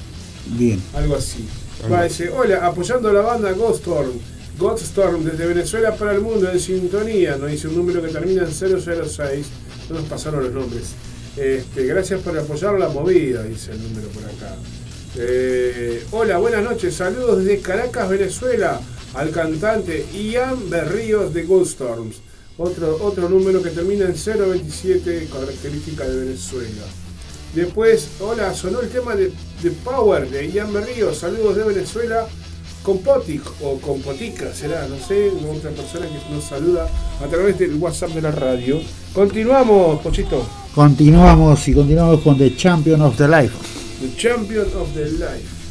Bien. 0.57 0.81
Algo 0.95 1.15
así. 1.15 1.47
Va, 1.91 2.05
dice, 2.05 2.29
hola, 2.29 2.65
apoyando 2.65 3.09
a 3.09 3.13
la 3.13 3.21
banda 3.21 3.51
Ghost 3.51 3.81
Storm. 3.81 4.13
Ghost 4.57 4.85
Storm 4.85 5.23
desde 5.23 5.45
Venezuela 5.45 5.95
para 5.95 6.13
el 6.13 6.21
mundo 6.21 6.51
en 6.51 6.59
sintonía. 6.59 7.37
Nos 7.37 7.51
dice 7.51 7.67
un 7.67 7.75
número 7.75 8.01
que 8.01 8.07
termina 8.07 8.41
en 8.41 8.51
006. 8.51 9.45
No 9.89 9.99
nos 9.99 10.05
pasaron 10.09 10.43
los 10.43 10.51
nombres. 10.51 10.93
Este, 11.37 11.85
gracias 11.85 12.21
por 12.21 12.35
apoyar 12.35 12.73
la 12.79 12.89
movida, 12.89 13.43
dice 13.43 13.71
el 13.71 13.83
número 13.83 14.07
por 14.07 14.23
acá. 14.23 14.55
Eh, 15.15 16.03
hola, 16.11 16.37
buenas 16.37 16.63
noches. 16.63 16.95
Saludos 16.95 17.43
desde 17.43 17.61
Caracas, 17.61 18.09
Venezuela. 18.09 18.79
Al 19.13 19.29
cantante 19.29 20.05
Ian 20.11 20.69
Berríos 20.69 21.33
de 21.33 21.43
Ghost 21.43 21.73
Storms. 21.73 22.15
Otro, 22.57 22.97
otro 23.01 23.29
número 23.29 23.61
que 23.61 23.69
termina 23.69 24.05
en 24.05 24.15
027, 24.15 25.29
característica 25.31 26.03
de 26.05 26.25
Venezuela. 26.25 26.83
Después, 27.53 28.09
hola, 28.19 28.53
sonó 28.53 28.81
el 28.81 28.89
tema 28.89 29.15
de, 29.15 29.31
de 29.61 29.71
Power 29.83 30.29
de 30.29 30.51
Ian 30.51 30.73
Berrío. 30.73 31.13
Saludos 31.13 31.57
de 31.57 31.63
Venezuela 31.63 32.27
con 32.81 32.97
Potic 32.99 33.41
o 33.61 33.77
con 33.79 34.01
Potica, 34.01 34.53
será, 34.53 34.87
no 34.87 34.97
sé, 34.97 35.29
otra 35.29 35.71
persona 35.71 36.05
que 36.05 36.33
nos 36.33 36.43
saluda 36.43 36.87
a 37.23 37.27
través 37.27 37.57
del 37.57 37.75
WhatsApp 37.75 38.09
de 38.09 38.21
la 38.21 38.31
radio. 38.31 38.81
Continuamos, 39.13 40.01
Pochito. 40.01 40.45
Continuamos 40.75 41.67
y 41.67 41.73
continuamos 41.73 42.21
con 42.21 42.37
The 42.37 42.55
Champion 42.55 43.01
of 43.01 43.15
the 43.15 43.27
Life. 43.27 43.82
The 44.03 44.11
Champion 44.17 44.65
of 44.73 44.93
the 44.93 45.05
Life. 45.11 45.63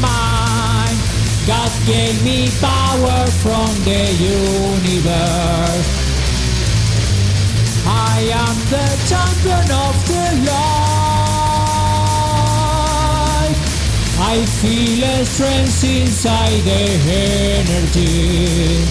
Mind. 0.00 0.96
God 1.46 1.72
gave 1.86 2.22
me 2.22 2.48
power 2.60 3.26
from 3.42 3.68
the 3.84 4.02
universe. 4.14 5.88
I 7.84 8.30
am 8.30 8.56
the 8.70 8.86
champion 9.10 9.70
of 9.86 9.94
the 10.06 10.24
life. 10.46 10.82
I 14.20 14.46
feel 14.60 15.02
a 15.02 15.24
strength 15.26 15.82
inside 15.84 16.62
the 16.62 16.84
energy. 17.60 18.86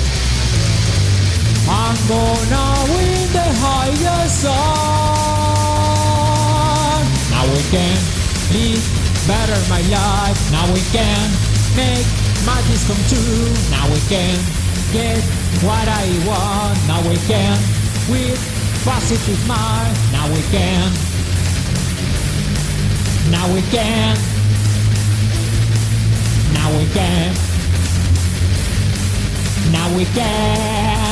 I'm 1.70 1.98
gonna 2.08 2.66
win 2.94 3.32
the 3.32 3.48
highest 3.64 4.42
song. 4.42 5.22
Now 7.32 7.46
we 7.48 7.62
can 7.72 7.98
live 8.52 9.01
better 9.28 9.60
my 9.70 9.82
life. 9.90 10.40
Now 10.52 10.66
we 10.74 10.82
can 10.92 11.30
make 11.76 12.06
my 12.46 12.58
dreams 12.66 12.86
come 12.88 13.02
true. 13.10 13.50
Now 13.70 13.86
we 13.92 14.00
can 14.10 14.38
get 14.94 15.22
what 15.62 15.88
I 15.88 16.06
want. 16.26 16.78
Now 16.88 17.02
we 17.08 17.18
can 17.30 17.58
with 18.10 18.40
positive 18.84 19.42
mind. 19.48 19.96
Now 20.12 20.28
we 20.32 20.42
can. 20.50 20.92
Now 23.30 23.48
we 23.54 23.62
can. 23.70 24.18
Now 26.54 26.70
we 26.78 26.86
can. 26.94 27.34
Now 29.72 29.96
we 29.96 30.06
can. 30.06 31.11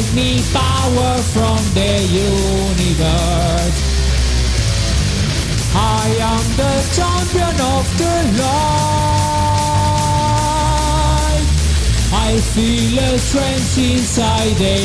Gave 0.00 0.14
me 0.14 0.40
power 0.52 1.18
from 1.34 1.58
the 1.74 1.92
universe. 2.08 3.80
I 5.74 6.06
am 6.32 6.44
the 6.56 6.74
champion 6.96 7.56
of 7.76 7.84
the 8.00 8.16
light. 8.40 8.60
I 12.12 12.38
feel 12.54 12.98
a 12.98 13.18
strength 13.18 13.78
inside 13.78 14.56
the 14.56 14.76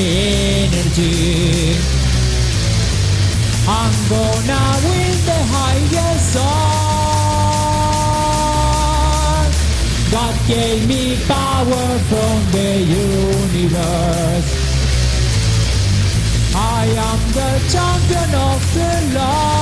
energy. 0.65 1.75
I'm 3.67 3.95
gonna 4.09 4.63
win 4.85 5.15
the 5.31 5.41
highest 5.55 6.33
song. 6.33 6.95
God 10.11 10.35
gave 10.47 10.81
me 10.87 11.03
power 11.25 11.99
from 12.09 12.37
the 12.51 12.71
universe. 12.81 14.64
I 16.85 16.87
am 16.87 17.19
the 17.33 17.49
champion 17.73 18.31
of 18.35 18.61
the 18.75 18.91
life. 19.17 19.55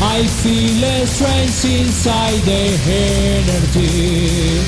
I 0.00 0.26
feel 0.40 0.84
a 0.84 1.06
strength 1.06 1.64
inside 1.66 2.40
the 2.48 2.64
energy. 2.88 4.64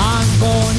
I'm 0.00 0.28
gonna 0.40 0.73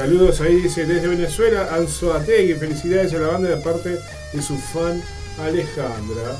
Saludos 0.00 0.40
ahí, 0.40 0.62
dice 0.62 0.86
desde 0.86 1.08
Venezuela, 1.08 1.68
Anzoategui. 1.74 2.54
Felicidades 2.54 3.12
a 3.12 3.18
la 3.18 3.26
banda 3.26 3.50
de 3.50 3.56
parte 3.58 3.98
de 4.32 4.40
su 4.40 4.56
fan 4.56 4.98
Alejandra. 5.38 6.38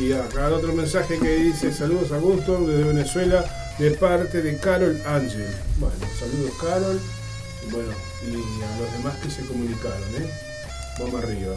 Y 0.00 0.12
acá 0.12 0.48
otro 0.48 0.72
mensaje 0.72 1.18
que 1.18 1.36
dice: 1.36 1.74
Saludos 1.74 2.10
a 2.10 2.16
Gusto 2.16 2.66
desde 2.66 2.84
Venezuela, 2.84 3.44
de 3.78 3.90
parte 3.90 4.40
de 4.40 4.56
Carol 4.56 4.98
Ángel. 5.04 5.46
Bueno, 5.78 5.94
saludos, 6.18 6.52
Carol. 6.58 6.98
Bueno, 7.70 7.92
y 8.26 8.62
a 8.62 8.80
los 8.80 8.90
demás 8.96 9.14
que 9.22 9.30
se 9.30 9.42
comunicaron, 9.42 10.08
¿eh? 10.16 10.30
Vamos 10.98 11.22
arriba. 11.22 11.54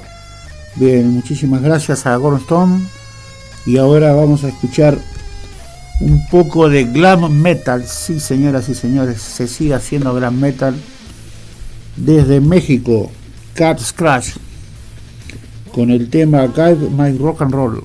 Bien, 0.76 1.10
muchísimas 1.10 1.62
gracias 1.62 2.06
a 2.06 2.18
Gordon 2.18 2.42
Stone. 2.42 2.86
Y 3.66 3.78
ahora 3.78 4.12
vamos 4.14 4.44
a 4.44 4.50
escuchar 4.50 4.98
un 6.02 6.28
poco 6.28 6.68
de 6.68 6.84
glam 6.84 7.32
metal. 7.32 7.88
Sí, 7.88 8.20
señoras 8.20 8.68
y 8.68 8.76
señores, 8.76 9.22
se 9.22 9.48
sigue 9.48 9.74
haciendo 9.74 10.14
glam 10.14 10.38
metal 10.38 10.76
desde 11.96 12.40
México. 12.40 13.12
Cat 13.54 13.80
Scratch 13.80 14.32
con 15.74 15.92
el 15.92 16.10
tema 16.10 16.48
Guide 16.48 16.90
My 16.90 17.18
Rock 17.18 17.42
and 17.42 17.54
Roll. 17.54 17.84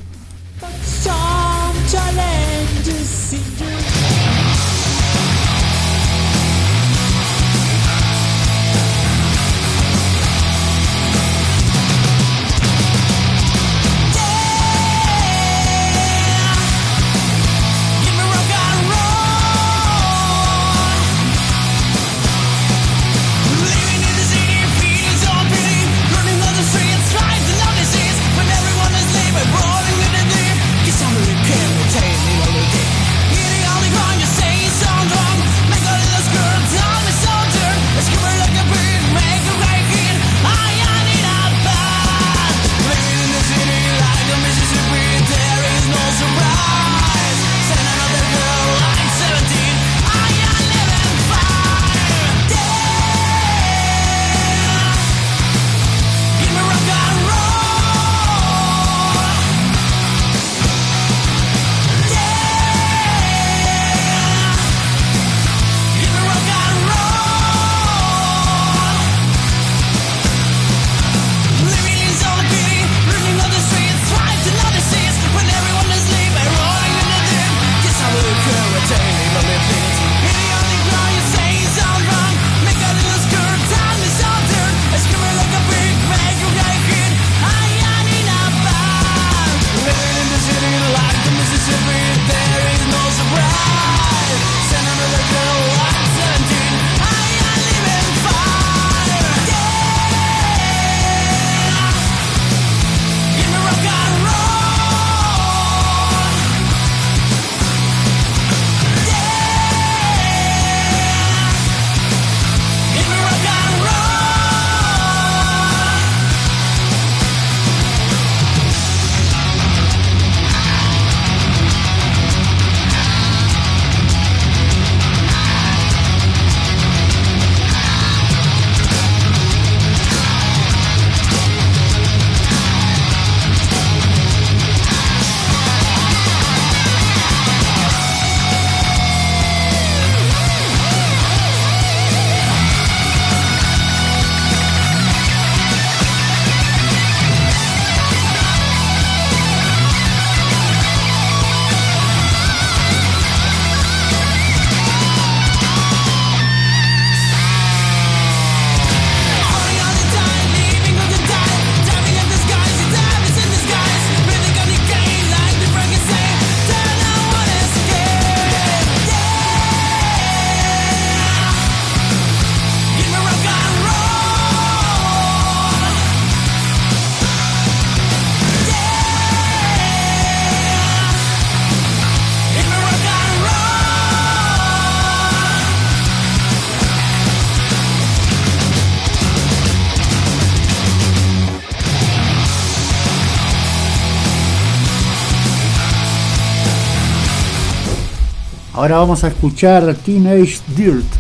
Ahora 198.81 198.97
vamos 198.97 199.24
a 199.24 199.28
escuchar 199.28 199.94
Teenage 199.94 200.59
Dirt. 200.69 201.19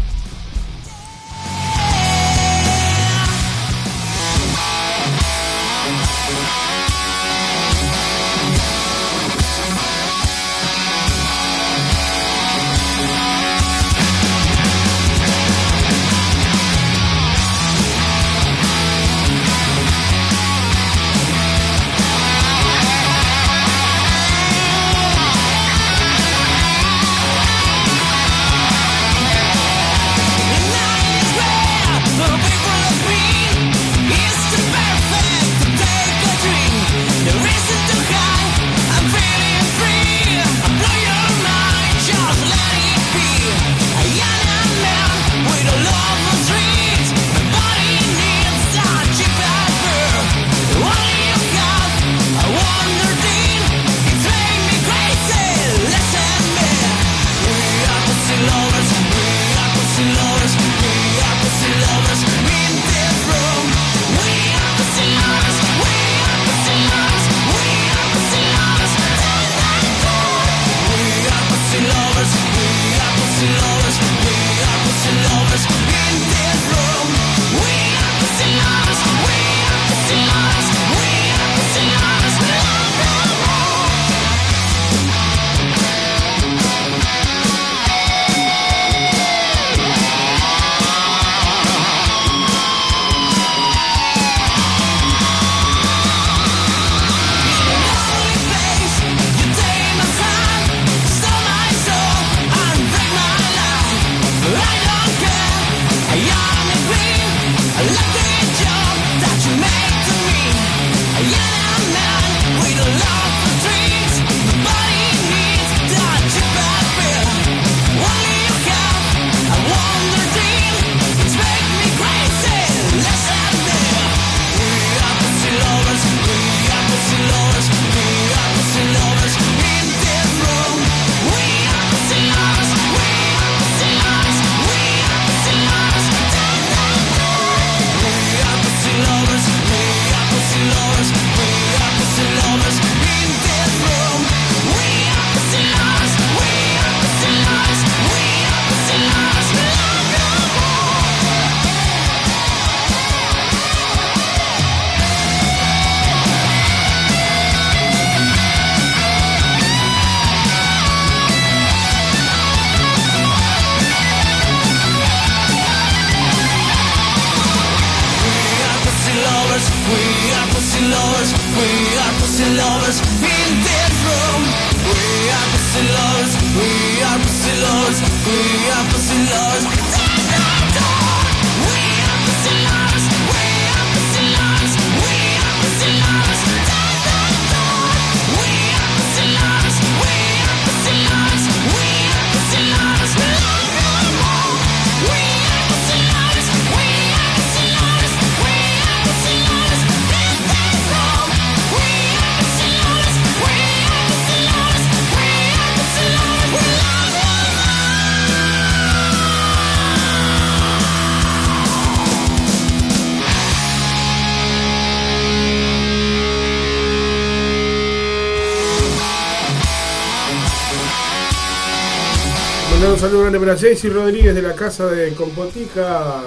Para 223.38 223.56
Jaycee 223.56 223.90
Rodríguez 223.90 224.34
de 224.34 224.42
la 224.42 224.54
casa 224.54 224.86
de 224.86 225.12
Compotica. 225.14 226.22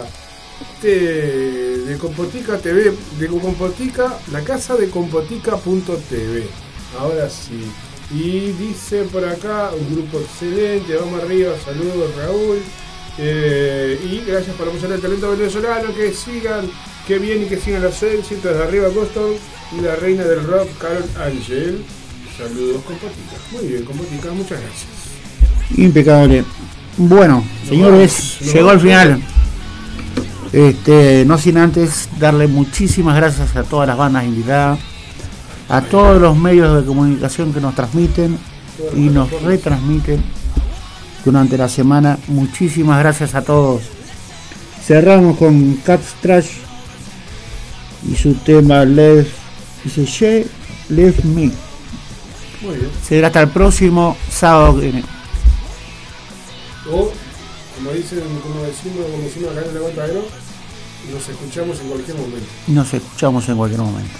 De, 0.82 1.80
de 1.80 1.98
Compotica 1.98 2.58
TV, 2.58 2.94
de 3.20 3.28
Compotica, 3.28 4.18
la 4.32 4.42
casa 4.42 4.76
de 4.76 4.90
Compotica.tv. 4.90 6.44
Ahora 6.98 7.30
sí. 7.30 7.72
Y 8.12 8.52
dice 8.52 9.04
por 9.12 9.26
acá, 9.26 9.72
un 9.78 9.96
grupo 9.96 10.20
excelente, 10.20 10.96
vamos 10.96 11.22
arriba, 11.24 11.54
saludos 11.66 12.16
Raúl. 12.16 12.60
Eh, 13.18 14.00
y 14.04 14.30
gracias 14.30 14.56
por 14.56 14.68
apoyar 14.68 14.92
el 14.92 15.02
talento 15.02 15.32
venezolano, 15.32 15.94
que 15.96 16.14
sigan, 16.14 16.70
que 17.08 17.20
bien 17.20 17.44
y 17.44 17.46
que 17.46 17.58
sigan 17.58 17.82
los 17.82 18.02
éxitos 18.04 18.56
de 18.56 18.64
arriba 18.64 18.88
Boston 18.90 19.34
y 19.78 19.82
la 19.82 19.96
reina 19.96 20.24
del 20.24 20.44
rock, 20.44 20.70
Carol 20.80 21.04
Angel. 21.20 21.84
Saludos 22.38 22.84
Compotica. 22.84 23.36
Muy 23.52 23.68
bien, 23.68 23.86
Compotica, 23.86 24.32
muchas 24.32 24.60
gracias. 24.62 25.78
Impecable. 25.78 26.44
Bueno, 26.98 27.44
señores, 27.68 28.40
llegó 28.54 28.70
al 28.70 28.80
final. 28.80 29.22
Este, 30.52 31.26
no 31.26 31.40
sin 31.40 31.58
antes 31.58 32.08
darle 32.20 32.48
muchísimas 32.48 33.16
gracias 33.16 33.56
a 33.56 33.64
todas 33.64 33.88
las 33.88 33.98
bandas 33.98 34.24
invitadas, 34.24 34.80
a 35.68 35.82
todos 35.82 36.22
los 36.22 36.38
medios 36.38 36.76
de 36.80 36.86
comunicación 36.86 37.52
que 37.52 37.60
nos 37.60 37.74
transmiten 37.74 38.38
y 38.96 39.10
nos 39.10 39.32
retransmiten 39.42 40.24
durante 41.26 41.58
la 41.58 41.68
semana. 41.68 42.20
Muchísimas 42.28 43.00
gracias 43.00 43.34
a 43.34 43.42
todos. 43.42 43.82
Cerramos 44.86 45.38
con 45.38 45.76
Cats 45.78 46.14
Trash 46.22 46.50
y 48.08 48.16
su 48.16 48.36
tema 48.36 48.86
Left, 48.86 49.32
dice 49.84 50.06
She 50.06 50.46
Left 50.90 51.24
Me. 51.24 51.52
Será 53.04 53.28
hasta 53.28 53.42
el 53.42 53.50
próximo 53.50 54.16
sábado 54.30 54.76
que 54.76 54.82
viene 54.82 55.13
como 56.94 57.92
dicen, 57.92 58.20
como 58.42 58.64
decimos, 58.64 59.06
como 59.12 59.24
decimos 59.24 59.52
acá 59.52 59.62
en 59.66 59.72
el 59.72 59.78
aguantadero, 59.78 60.26
nos 61.12 61.30
escuchamos 61.30 61.80
en 61.80 61.88
cualquier 61.90 62.18
momento. 62.18 62.48
Nos 62.68 62.94
escuchamos 62.94 63.50
en 63.50 63.58
cualquier 63.58 63.82
momento. 63.82 64.20